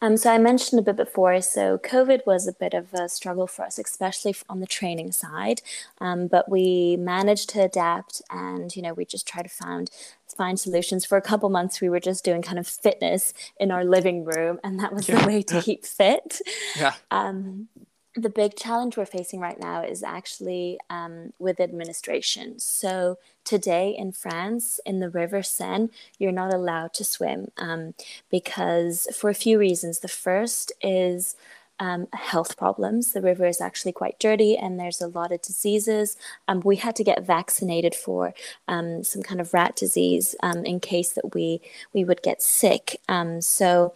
Um, 0.03 0.17
so 0.17 0.33
I 0.33 0.38
mentioned 0.38 0.79
a 0.79 0.83
bit 0.83 0.98
before, 0.98 1.39
so 1.39 1.77
COVID 1.77 2.25
was 2.25 2.45
a 2.45 2.51
bit 2.51 2.74
of 2.74 2.93
a 2.93 3.07
struggle 3.07 3.48
for 3.48 3.63
us, 3.63 3.79
especially 3.79 4.36
on 4.50 4.60
the 4.60 4.67
training 4.67 5.13
side. 5.13 5.62
Um, 6.01 6.27
but 6.27 6.51
we 6.51 6.98
managed 6.98 7.48
to 7.51 7.63
adapt, 7.63 8.22
and 8.29 8.75
you 8.75 8.81
know, 8.81 8.93
we 8.93 9.05
just 9.05 9.25
tried 9.25 9.43
to 9.43 9.50
find 9.50 9.89
find 10.27 10.60
solutions. 10.60 11.05
For 11.05 11.17
a 11.17 11.22
couple 11.22 11.48
months, 11.48 11.79
we 11.79 11.88
were 11.88 12.01
just 12.01 12.25
doing 12.25 12.41
kind 12.41 12.60
of 12.60 12.67
fitness 12.67 13.33
in 13.57 13.72
our 13.72 13.86
living 13.86 14.25
room, 14.25 14.60
and 14.62 14.77
that 14.81 14.91
was 14.91 15.07
yeah. 15.07 15.22
the 15.22 15.25
way 15.27 15.41
to 15.41 15.62
keep 15.62 15.86
fit. 15.86 16.41
Yeah. 16.75 16.95
Um, 17.10 17.69
the 18.15 18.29
big 18.29 18.55
challenge 18.55 18.96
we're 18.96 19.05
facing 19.05 19.39
right 19.39 19.60
now 19.60 19.82
is 19.82 20.03
actually 20.03 20.79
um, 20.89 21.34
with 21.39 21.60
administration. 21.60 22.60
So 22.60 23.17
today 23.43 23.96
in 23.98 24.12
France, 24.12 24.79
in 24.86 25.00
the 25.00 25.10
River 25.10 25.41
Seine, 25.41 25.89
you're 26.20 26.32
not 26.32 26.53
allowed 26.53 26.93
to 26.96 27.03
swim 27.03 27.48
um, 27.58 27.96
because 28.29 29.08
for 29.15 29.29
a 29.29 29.36
few 29.36 29.58
reasons. 29.58 30.00
The 30.00 30.08
first 30.08 30.72
is 30.82 31.36
um, 31.79 32.08
health 32.13 32.55
problems. 32.55 33.13
The 33.13 33.22
river 33.22 33.46
is 33.46 33.60
actually 33.60 33.93
quite 33.93 34.20
dirty 34.20 34.55
and 34.55 34.79
there's 34.79 35.01
a 35.01 35.08
lot 35.08 35.32
of 35.32 35.41
diseases. 35.41 36.15
Um, 36.48 36.62
we 36.63 36.75
had 36.77 36.96
to 36.98 37.03
get 37.03 37.25
vaccinated 37.25 37.96
for 37.96 38.34
um, 38.67 39.03
some 39.03 39.24
kind 39.24 39.41
of 39.41 39.53
rat 39.53 39.75
disease 39.75 40.36
um, 40.43 40.65
in 40.65 40.79
case 40.79 41.12
that 41.13 41.34
we 41.34 41.62
we 41.91 42.03
would 42.03 42.22
get 42.22 42.41
sick. 42.41 43.00
Um, 43.10 43.41
so 43.41 43.93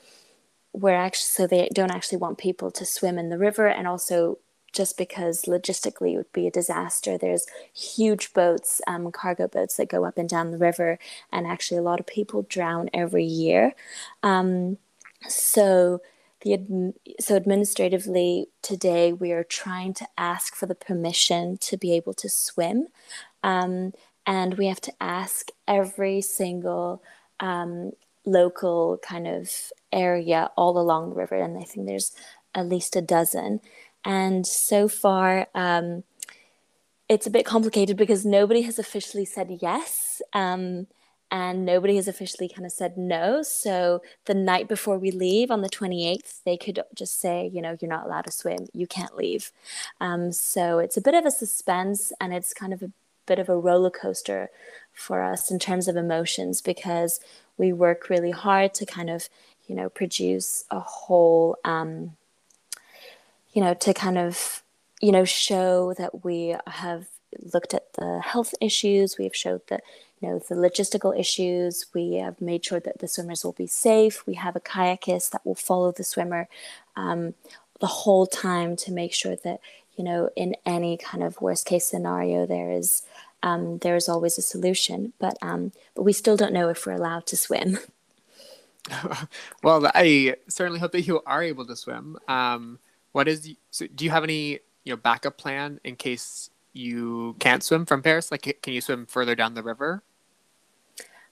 we're 0.78 0.96
actually 0.96 1.26
so 1.26 1.48
they 1.48 1.70
don't 1.74 1.92
actually 1.92 2.20
want 2.20 2.38
people 2.38 2.70
to 2.70 2.86
swim 2.86 3.18
in 3.18 3.30
the 3.30 3.38
river 3.38 3.68
and 3.68 3.88
also 3.88 4.38
just 4.74 4.98
because 4.98 5.44
logistically 5.44 6.14
it 6.14 6.18
would 6.18 6.34
be 6.34 6.46
a 6.46 6.52
disaster. 6.52 7.18
There's 7.18 7.48
huge 7.74 8.34
boats, 8.34 8.80
um, 8.86 9.12
cargo 9.12 9.48
boats 9.48 9.78
that 9.78 9.90
go 9.90 10.06
up 10.06 10.20
and 10.20 10.30
down 10.30 10.52
the 10.52 10.58
river, 10.58 11.00
and 11.32 11.48
actually 11.48 11.80
a 11.80 11.84
lot 11.84 12.00
of 12.00 12.06
people 12.06 12.44
drown 12.44 12.90
every 12.94 13.24
year. 13.26 13.74
Um, 14.22 14.78
so 15.28 16.02
the 16.42 16.94
so 17.20 17.36
administratively 17.36 18.50
today 18.62 19.14
we 19.14 19.32
are 19.32 19.44
trying 19.44 19.96
to 19.96 20.08
ask 20.16 20.56
for 20.56 20.68
the 20.68 20.76
permission 20.76 21.58
to 21.58 21.78
be 21.78 21.94
able 21.94 22.14
to 22.14 22.30
swim, 22.30 22.88
um, 23.42 23.94
and 24.28 24.60
we 24.60 24.68
have 24.68 24.82
to 24.82 24.94
ask 25.02 25.50
every 25.68 26.22
single 26.22 27.02
um, 27.40 27.94
local 28.28 29.00
kind 29.02 29.28
of 29.28 29.50
area 29.98 30.52
all 30.56 30.78
along 30.78 31.10
the 31.10 31.16
river, 31.16 31.36
and 31.36 31.58
I 31.58 31.64
think 31.64 31.88
there's 31.88 32.14
at 32.54 32.70
least 32.70 32.96
a 32.96 33.02
dozen. 33.02 33.60
And 34.06 34.46
so 34.46 34.88
far, 34.88 35.48
um, 35.54 36.04
it's 37.10 37.28
a 37.28 37.32
bit 37.32 37.46
complicated 37.46 37.98
because 37.98 38.26
nobody 38.26 38.62
has 38.62 38.80
officially 38.80 39.26
said 39.26 39.60
yes. 39.62 40.22
Um, 40.34 40.88
and 41.30 41.66
nobody 41.66 41.98
has 41.98 42.08
officially 42.08 42.48
kind 42.48 42.66
of 42.66 42.72
said 42.72 42.98
no. 42.98 43.44
So 43.44 44.02
the 44.26 44.34
night 44.34 44.68
before 44.68 44.98
we 44.98 45.12
leave 45.12 45.52
on 45.52 45.62
the 45.62 45.70
28th, 45.70 46.42
they 46.46 46.58
could 46.58 46.80
just 46.96 47.20
say, 47.20 47.50
you 47.54 47.62
know, 47.62 47.78
you're 47.80 47.90
not 47.90 48.06
allowed 48.06 48.26
to 48.26 48.32
swim, 48.32 48.68
you 48.74 48.88
can't 48.88 49.18
leave. 49.18 49.52
Um, 50.00 50.32
so 50.32 50.80
it's 50.80 50.98
a 50.98 51.02
bit 51.02 51.14
of 51.14 51.26
a 51.26 51.32
suspense 51.32 52.14
and 52.22 52.34
it's 52.34 52.54
kind 52.54 52.74
of 52.74 52.82
a 52.82 52.92
bit 53.26 53.40
of 53.40 53.50
a 53.50 53.58
roller 53.58 53.90
coaster 53.90 54.50
for 54.94 55.22
us 55.22 55.52
in 55.52 55.60
terms 55.60 55.90
of 55.90 55.98
emotions 55.98 56.62
because 56.62 57.20
we 57.58 57.74
work 57.74 58.10
really 58.10 58.32
hard 58.32 58.74
to 58.76 58.86
kind 58.86 59.10
of 59.10 59.28
you 59.68 59.76
know 59.76 59.90
produce 59.90 60.66
a 60.72 60.80
whole 60.80 61.58
um, 61.64 62.16
you 63.54 63.62
know 63.62 63.74
to 63.74 63.94
kind 63.94 64.18
of 64.18 64.64
you 65.02 65.12
know 65.12 65.26
show 65.26 65.94
that 65.98 66.24
we 66.24 66.56
have 66.68 67.06
looked 67.54 67.74
at 67.74 67.94
the 67.94 68.22
health 68.24 68.54
issues 68.62 69.18
we've 69.18 69.36
showed 69.36 69.62
that 69.68 69.84
you 70.22 70.28
know 70.28 70.40
the 70.40 70.56
logistical 70.56 71.18
issues 71.18 71.86
we 71.94 72.16
have 72.16 72.40
made 72.42 72.66
sure 72.66 72.80
that 72.80 73.00
the 73.00 73.08
swimmers 73.08 73.44
will 73.44 73.52
be 73.52 73.68
safe 73.68 74.26
we 74.26 74.34
have 74.34 74.56
a 74.56 74.62
kayakist 74.62 75.32
that 75.32 75.46
will 75.46 75.56
follow 75.56 75.92
the 75.92 76.04
swimmer 76.04 76.48
um, 76.96 77.34
the 77.80 77.88
whole 77.88 78.26
time 78.26 78.76
to 78.76 78.92
make 78.92 79.14
sure 79.14 79.36
that 79.36 79.60
you 79.96 80.04
know 80.04 80.30
in 80.36 80.56
any 80.66 80.98
kind 80.98 81.24
of 81.24 81.42
worst 81.42 81.66
case 81.66 81.86
scenario 81.86 82.46
there 82.46 82.72
is 82.72 83.04
um, 83.44 83.78
there 83.80 83.96
is 83.96 84.10
always 84.10 84.38
a 84.38 84.42
solution. 84.42 85.14
But 85.20 85.38
um, 85.42 85.72
but 85.96 86.04
we 86.04 86.14
still 86.14 86.38
don't 86.38 86.54
know 86.54 86.70
if 86.70 86.86
we're 86.86 86.94
allowed 86.94 87.26
to 87.28 87.38
swim 87.38 87.80
well, 89.64 89.90
I 89.94 90.36
certainly 90.48 90.80
hope 90.80 90.92
that 90.94 91.08
you 91.08 91.22
are 91.26 91.44
able 91.44 91.66
to 91.66 91.76
swim. 91.76 92.18
Um, 92.28 92.80
what 93.12 93.28
is 93.28 93.56
so 93.72 93.88
do 93.88 94.06
you 94.06 94.12
have 94.12 94.24
any 94.24 94.60
you 94.84 94.94
know 94.94 94.98
backup 94.98 95.38
plan 95.38 95.80
in 95.84 95.96
case 95.96 96.50
you 96.74 97.36
can't 97.40 97.64
swim 97.64 97.86
from 97.86 98.02
Paris? 98.02 98.32
Like, 98.32 98.60
can 98.62 98.74
you 98.74 98.82
swim 98.82 99.06
further 99.06 99.36
down 99.36 99.54
the 99.54 99.64
river? 99.64 100.04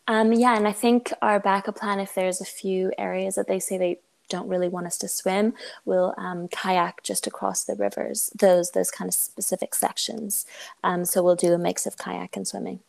Um, 0.08 0.34
yeah, 0.34 0.56
and 0.56 0.68
I 0.68 0.72
think 0.72 1.12
our 1.22 1.39
backup 1.39 1.78
plan, 1.78 2.00
if 2.00 2.13
there's 2.13 2.41
a 2.41 2.46
few 2.46 2.91
areas 2.98 3.36
that 3.36 3.48
they 3.48 3.60
say 3.60 3.78
they 3.78 4.00
don't 4.30 4.48
really 4.48 4.68
want 4.68 4.88
us 4.88 4.98
to 5.00 5.08
swim, 5.08 5.54
we'll 5.84 6.13
um, 6.18 6.48
kayak 6.48 7.04
just 7.04 7.28
across 7.28 7.63
the 7.63 7.76
rivers, 7.76 8.32
those 8.38 8.72
those 8.72 8.91
kind 8.91 9.08
of 9.08 9.13
specific 9.13 9.74
sections. 9.76 10.46
Um, 10.84 11.06
so 11.06 11.24
we'll 11.24 11.36
do 11.36 11.54
a 11.54 11.58
mix 11.58 11.86
of 11.86 11.98
kayak 11.98 12.36
and 12.36 12.48
swimming. 12.48 12.80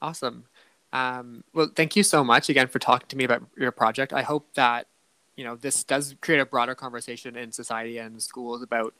Awesome. 0.00 0.44
Um, 0.94 1.42
well, 1.52 1.68
thank 1.74 1.96
you 1.96 2.04
so 2.04 2.22
much 2.22 2.48
again 2.48 2.68
for 2.68 2.78
talking 2.78 3.08
to 3.08 3.16
me 3.16 3.24
about 3.24 3.42
your 3.58 3.72
project. 3.72 4.12
I 4.12 4.22
hope 4.22 4.46
that 4.54 4.86
you 5.36 5.44
know 5.44 5.56
this 5.56 5.82
does 5.82 6.14
create 6.20 6.38
a 6.38 6.46
broader 6.46 6.76
conversation 6.76 7.36
in 7.36 7.50
society 7.50 7.98
and 7.98 8.22
schools 8.22 8.62
about 8.62 8.94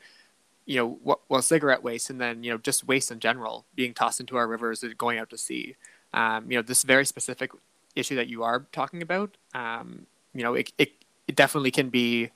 you 0.66 0.76
know 0.76 0.98
what 1.04 1.20
well 1.28 1.40
cigarette 1.40 1.84
waste 1.84 2.10
and 2.10 2.20
then 2.20 2.42
you 2.42 2.50
know 2.50 2.58
just 2.58 2.86
waste 2.86 3.12
in 3.12 3.20
general 3.20 3.64
being 3.76 3.94
tossed 3.94 4.18
into 4.18 4.36
our 4.36 4.48
rivers 4.48 4.82
and 4.82 4.98
going 4.98 5.18
out 5.18 5.30
to 5.30 5.38
sea. 5.38 5.76
Um, 6.12 6.50
you 6.50 6.58
know 6.58 6.62
this 6.62 6.82
very 6.82 7.06
specific 7.06 7.52
issue 7.94 8.16
that 8.16 8.28
you 8.28 8.42
are 8.42 8.66
talking 8.72 9.00
about. 9.00 9.36
Um, 9.54 10.06
you 10.34 10.42
know 10.42 10.54
it, 10.54 10.72
it 10.78 10.92
it 11.28 11.36
definitely 11.36 11.70
can 11.70 11.90
be 11.90 12.30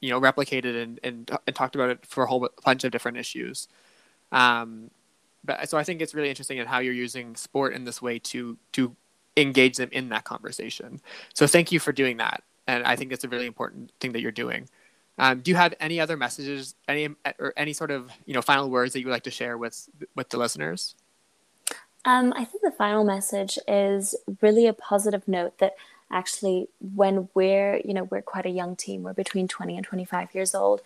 you 0.00 0.10
know 0.10 0.20
replicated 0.20 0.80
and 0.80 1.00
and, 1.02 1.30
and 1.44 1.56
talked 1.56 1.74
about 1.74 1.90
it 1.90 2.06
for 2.06 2.22
a 2.22 2.28
whole 2.28 2.48
bunch 2.64 2.84
of 2.84 2.92
different 2.92 3.18
issues. 3.18 3.66
Um, 4.30 4.90
but 5.46 5.68
so 5.68 5.78
I 5.78 5.84
think 5.84 6.00
it's 6.00 6.14
really 6.14 6.28
interesting 6.28 6.58
in 6.58 6.66
how 6.66 6.80
you're 6.80 6.94
using 6.94 7.36
sport 7.36 7.74
in 7.74 7.84
this 7.84 8.02
way 8.02 8.18
to 8.18 8.56
to 8.72 8.94
engage 9.36 9.76
them 9.76 9.88
in 9.92 10.08
that 10.10 10.24
conversation. 10.24 11.00
So 11.34 11.46
thank 11.46 11.72
you 11.72 11.78
for 11.78 11.92
doing 11.92 12.16
that, 12.18 12.42
and 12.66 12.84
I 12.84 12.96
think 12.96 13.12
it's 13.12 13.24
a 13.24 13.28
really 13.28 13.46
important 13.46 13.92
thing 14.00 14.12
that 14.12 14.20
you're 14.20 14.32
doing. 14.32 14.68
Um, 15.18 15.40
do 15.40 15.50
you 15.50 15.56
have 15.56 15.72
any 15.80 15.98
other 15.98 16.16
messages, 16.16 16.74
any 16.88 17.08
or 17.38 17.54
any 17.56 17.72
sort 17.72 17.90
of 17.90 18.10
you 18.26 18.34
know 18.34 18.42
final 18.42 18.68
words 18.68 18.92
that 18.92 19.00
you 19.00 19.06
would 19.06 19.12
like 19.12 19.24
to 19.24 19.30
share 19.30 19.56
with 19.56 19.88
with 20.14 20.28
the 20.28 20.36
listeners? 20.36 20.94
Um, 22.04 22.32
I 22.36 22.44
think 22.44 22.62
the 22.62 22.70
final 22.70 23.04
message 23.04 23.58
is 23.66 24.14
really 24.40 24.66
a 24.66 24.72
positive 24.72 25.26
note 25.26 25.58
that 25.58 25.74
actually 26.10 26.68
when 26.94 27.28
we're 27.34 27.80
you 27.84 27.92
know 27.92 28.04
we're 28.04 28.22
quite 28.22 28.46
a 28.46 28.50
young 28.50 28.76
team 28.76 29.02
we're 29.02 29.12
between 29.12 29.48
20 29.48 29.76
and 29.76 29.84
25 29.84 30.32
years 30.34 30.54
old 30.54 30.80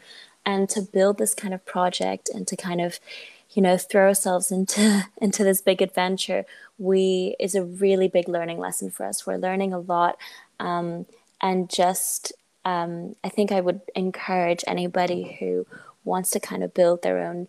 and 0.47 0.69
to 0.71 0.81
build 0.81 1.19
this 1.19 1.35
kind 1.35 1.53
of 1.53 1.65
project 1.67 2.31
and 2.33 2.47
to 2.49 2.57
kind 2.57 2.81
of 2.81 2.99
you 3.53 3.63
know 3.63 3.77
throw 3.77 4.09
ourselves 4.09 4.51
into 4.51 5.05
into 5.21 5.45
this 5.45 5.61
big 5.61 5.83
adventure 5.83 6.45
we 6.79 7.37
is 7.39 7.55
a 7.55 7.65
really 7.65 8.09
big 8.09 8.27
learning 8.27 8.59
lesson 8.59 8.91
for 8.91 9.05
us. 9.05 9.27
We're 9.27 9.37
learning 9.37 9.75
a 9.75 9.79
lot 9.79 10.17
um, 10.59 11.07
and 11.41 11.69
just 11.69 12.33
um, 12.65 13.17
i 13.25 13.29
think 13.29 13.51
i 13.51 13.61
would 13.61 13.81
encourage 13.95 14.63
anybody 14.67 15.37
who 15.41 15.67
wants 16.05 16.31
to 16.31 16.41
kind 16.41 16.63
of 16.63 16.75
build 16.75 17.03
their 17.03 17.19
own 17.19 17.49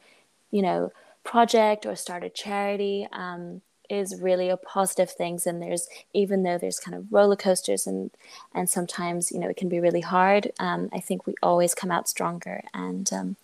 you 0.52 0.62
know 0.62 0.92
project 1.24 1.86
or 1.86 1.96
start 1.96 2.24
a 2.24 2.30
charity 2.30 3.08
um, 3.12 3.62
is 3.90 4.22
really 4.22 4.48
a 4.48 4.56
positive 4.56 5.12
things. 5.12 5.46
And 5.46 5.62
there's 5.62 5.88
even 6.14 6.44
though 6.44 6.58
there's 6.58 6.80
kind 6.80 6.96
of 6.96 7.12
roller 7.12 7.36
coasters 7.36 7.86
and 7.86 8.10
and 8.54 8.70
sometimes 8.70 9.32
you 9.32 9.40
know 9.40 9.50
it 9.50 9.58
can 9.58 9.70
be 9.70 9.80
really 9.80 10.02
hard 10.02 10.52
um, 10.60 10.90
i 10.94 11.00
think 11.00 11.28
we 11.28 11.36
always 11.44 11.76
come 11.76 11.92
out 11.92 12.08
stronger 12.08 12.64
and 12.74 13.12
um, 13.12 13.36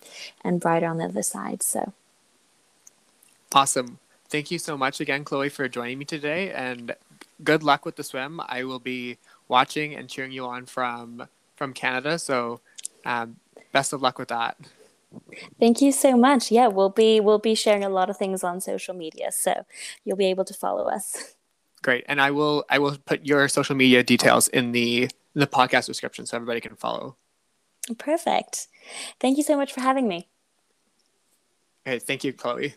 and 0.42 0.60
brighter 0.60 0.86
on 0.86 0.98
the 0.98 1.04
other 1.04 1.22
side. 1.22 1.62
So 1.62 1.92
Awesome. 3.52 3.98
Thank 4.28 4.50
you 4.50 4.58
so 4.58 4.76
much 4.76 5.00
again, 5.00 5.24
Chloe, 5.24 5.48
for 5.48 5.68
joining 5.68 5.98
me 5.98 6.04
today. 6.04 6.52
And 6.52 6.94
good 7.42 7.62
luck 7.62 7.86
with 7.86 7.96
the 7.96 8.04
swim. 8.04 8.40
I 8.46 8.64
will 8.64 8.78
be 8.78 9.18
watching 9.48 9.94
and 9.94 10.08
cheering 10.08 10.32
you 10.32 10.44
on 10.44 10.66
from 10.66 11.28
from 11.56 11.72
Canada. 11.72 12.18
So 12.18 12.60
um, 13.04 13.36
best 13.72 13.92
of 13.92 14.02
luck 14.02 14.18
with 14.18 14.28
that. 14.28 14.56
Thank 15.58 15.80
you 15.80 15.92
so 15.92 16.16
much. 16.16 16.50
Yeah, 16.50 16.66
we'll 16.66 16.90
be 16.90 17.20
we'll 17.20 17.38
be 17.38 17.54
sharing 17.54 17.84
a 17.84 17.88
lot 17.88 18.10
of 18.10 18.16
things 18.18 18.44
on 18.44 18.60
social 18.60 18.94
media, 18.94 19.32
so 19.32 19.64
you'll 20.04 20.16
be 20.16 20.26
able 20.26 20.44
to 20.44 20.54
follow 20.54 20.88
us. 20.88 21.34
Great, 21.82 22.04
and 22.08 22.20
I 22.20 22.30
will 22.30 22.64
I 22.68 22.78
will 22.78 22.98
put 23.06 23.24
your 23.24 23.48
social 23.48 23.74
media 23.74 24.02
details 24.02 24.48
in 24.48 24.72
the 24.72 25.04
in 25.04 25.10
the 25.34 25.46
podcast 25.46 25.86
description 25.86 26.26
so 26.26 26.36
everybody 26.36 26.60
can 26.60 26.76
follow. 26.76 27.16
Perfect. 27.96 28.68
Thank 29.18 29.38
you 29.38 29.42
so 29.42 29.56
much 29.56 29.72
for 29.72 29.80
having 29.80 30.06
me. 30.06 30.28
Okay, 31.86 31.98
thank 31.98 32.24
you, 32.24 32.34
Chloe. 32.34 32.74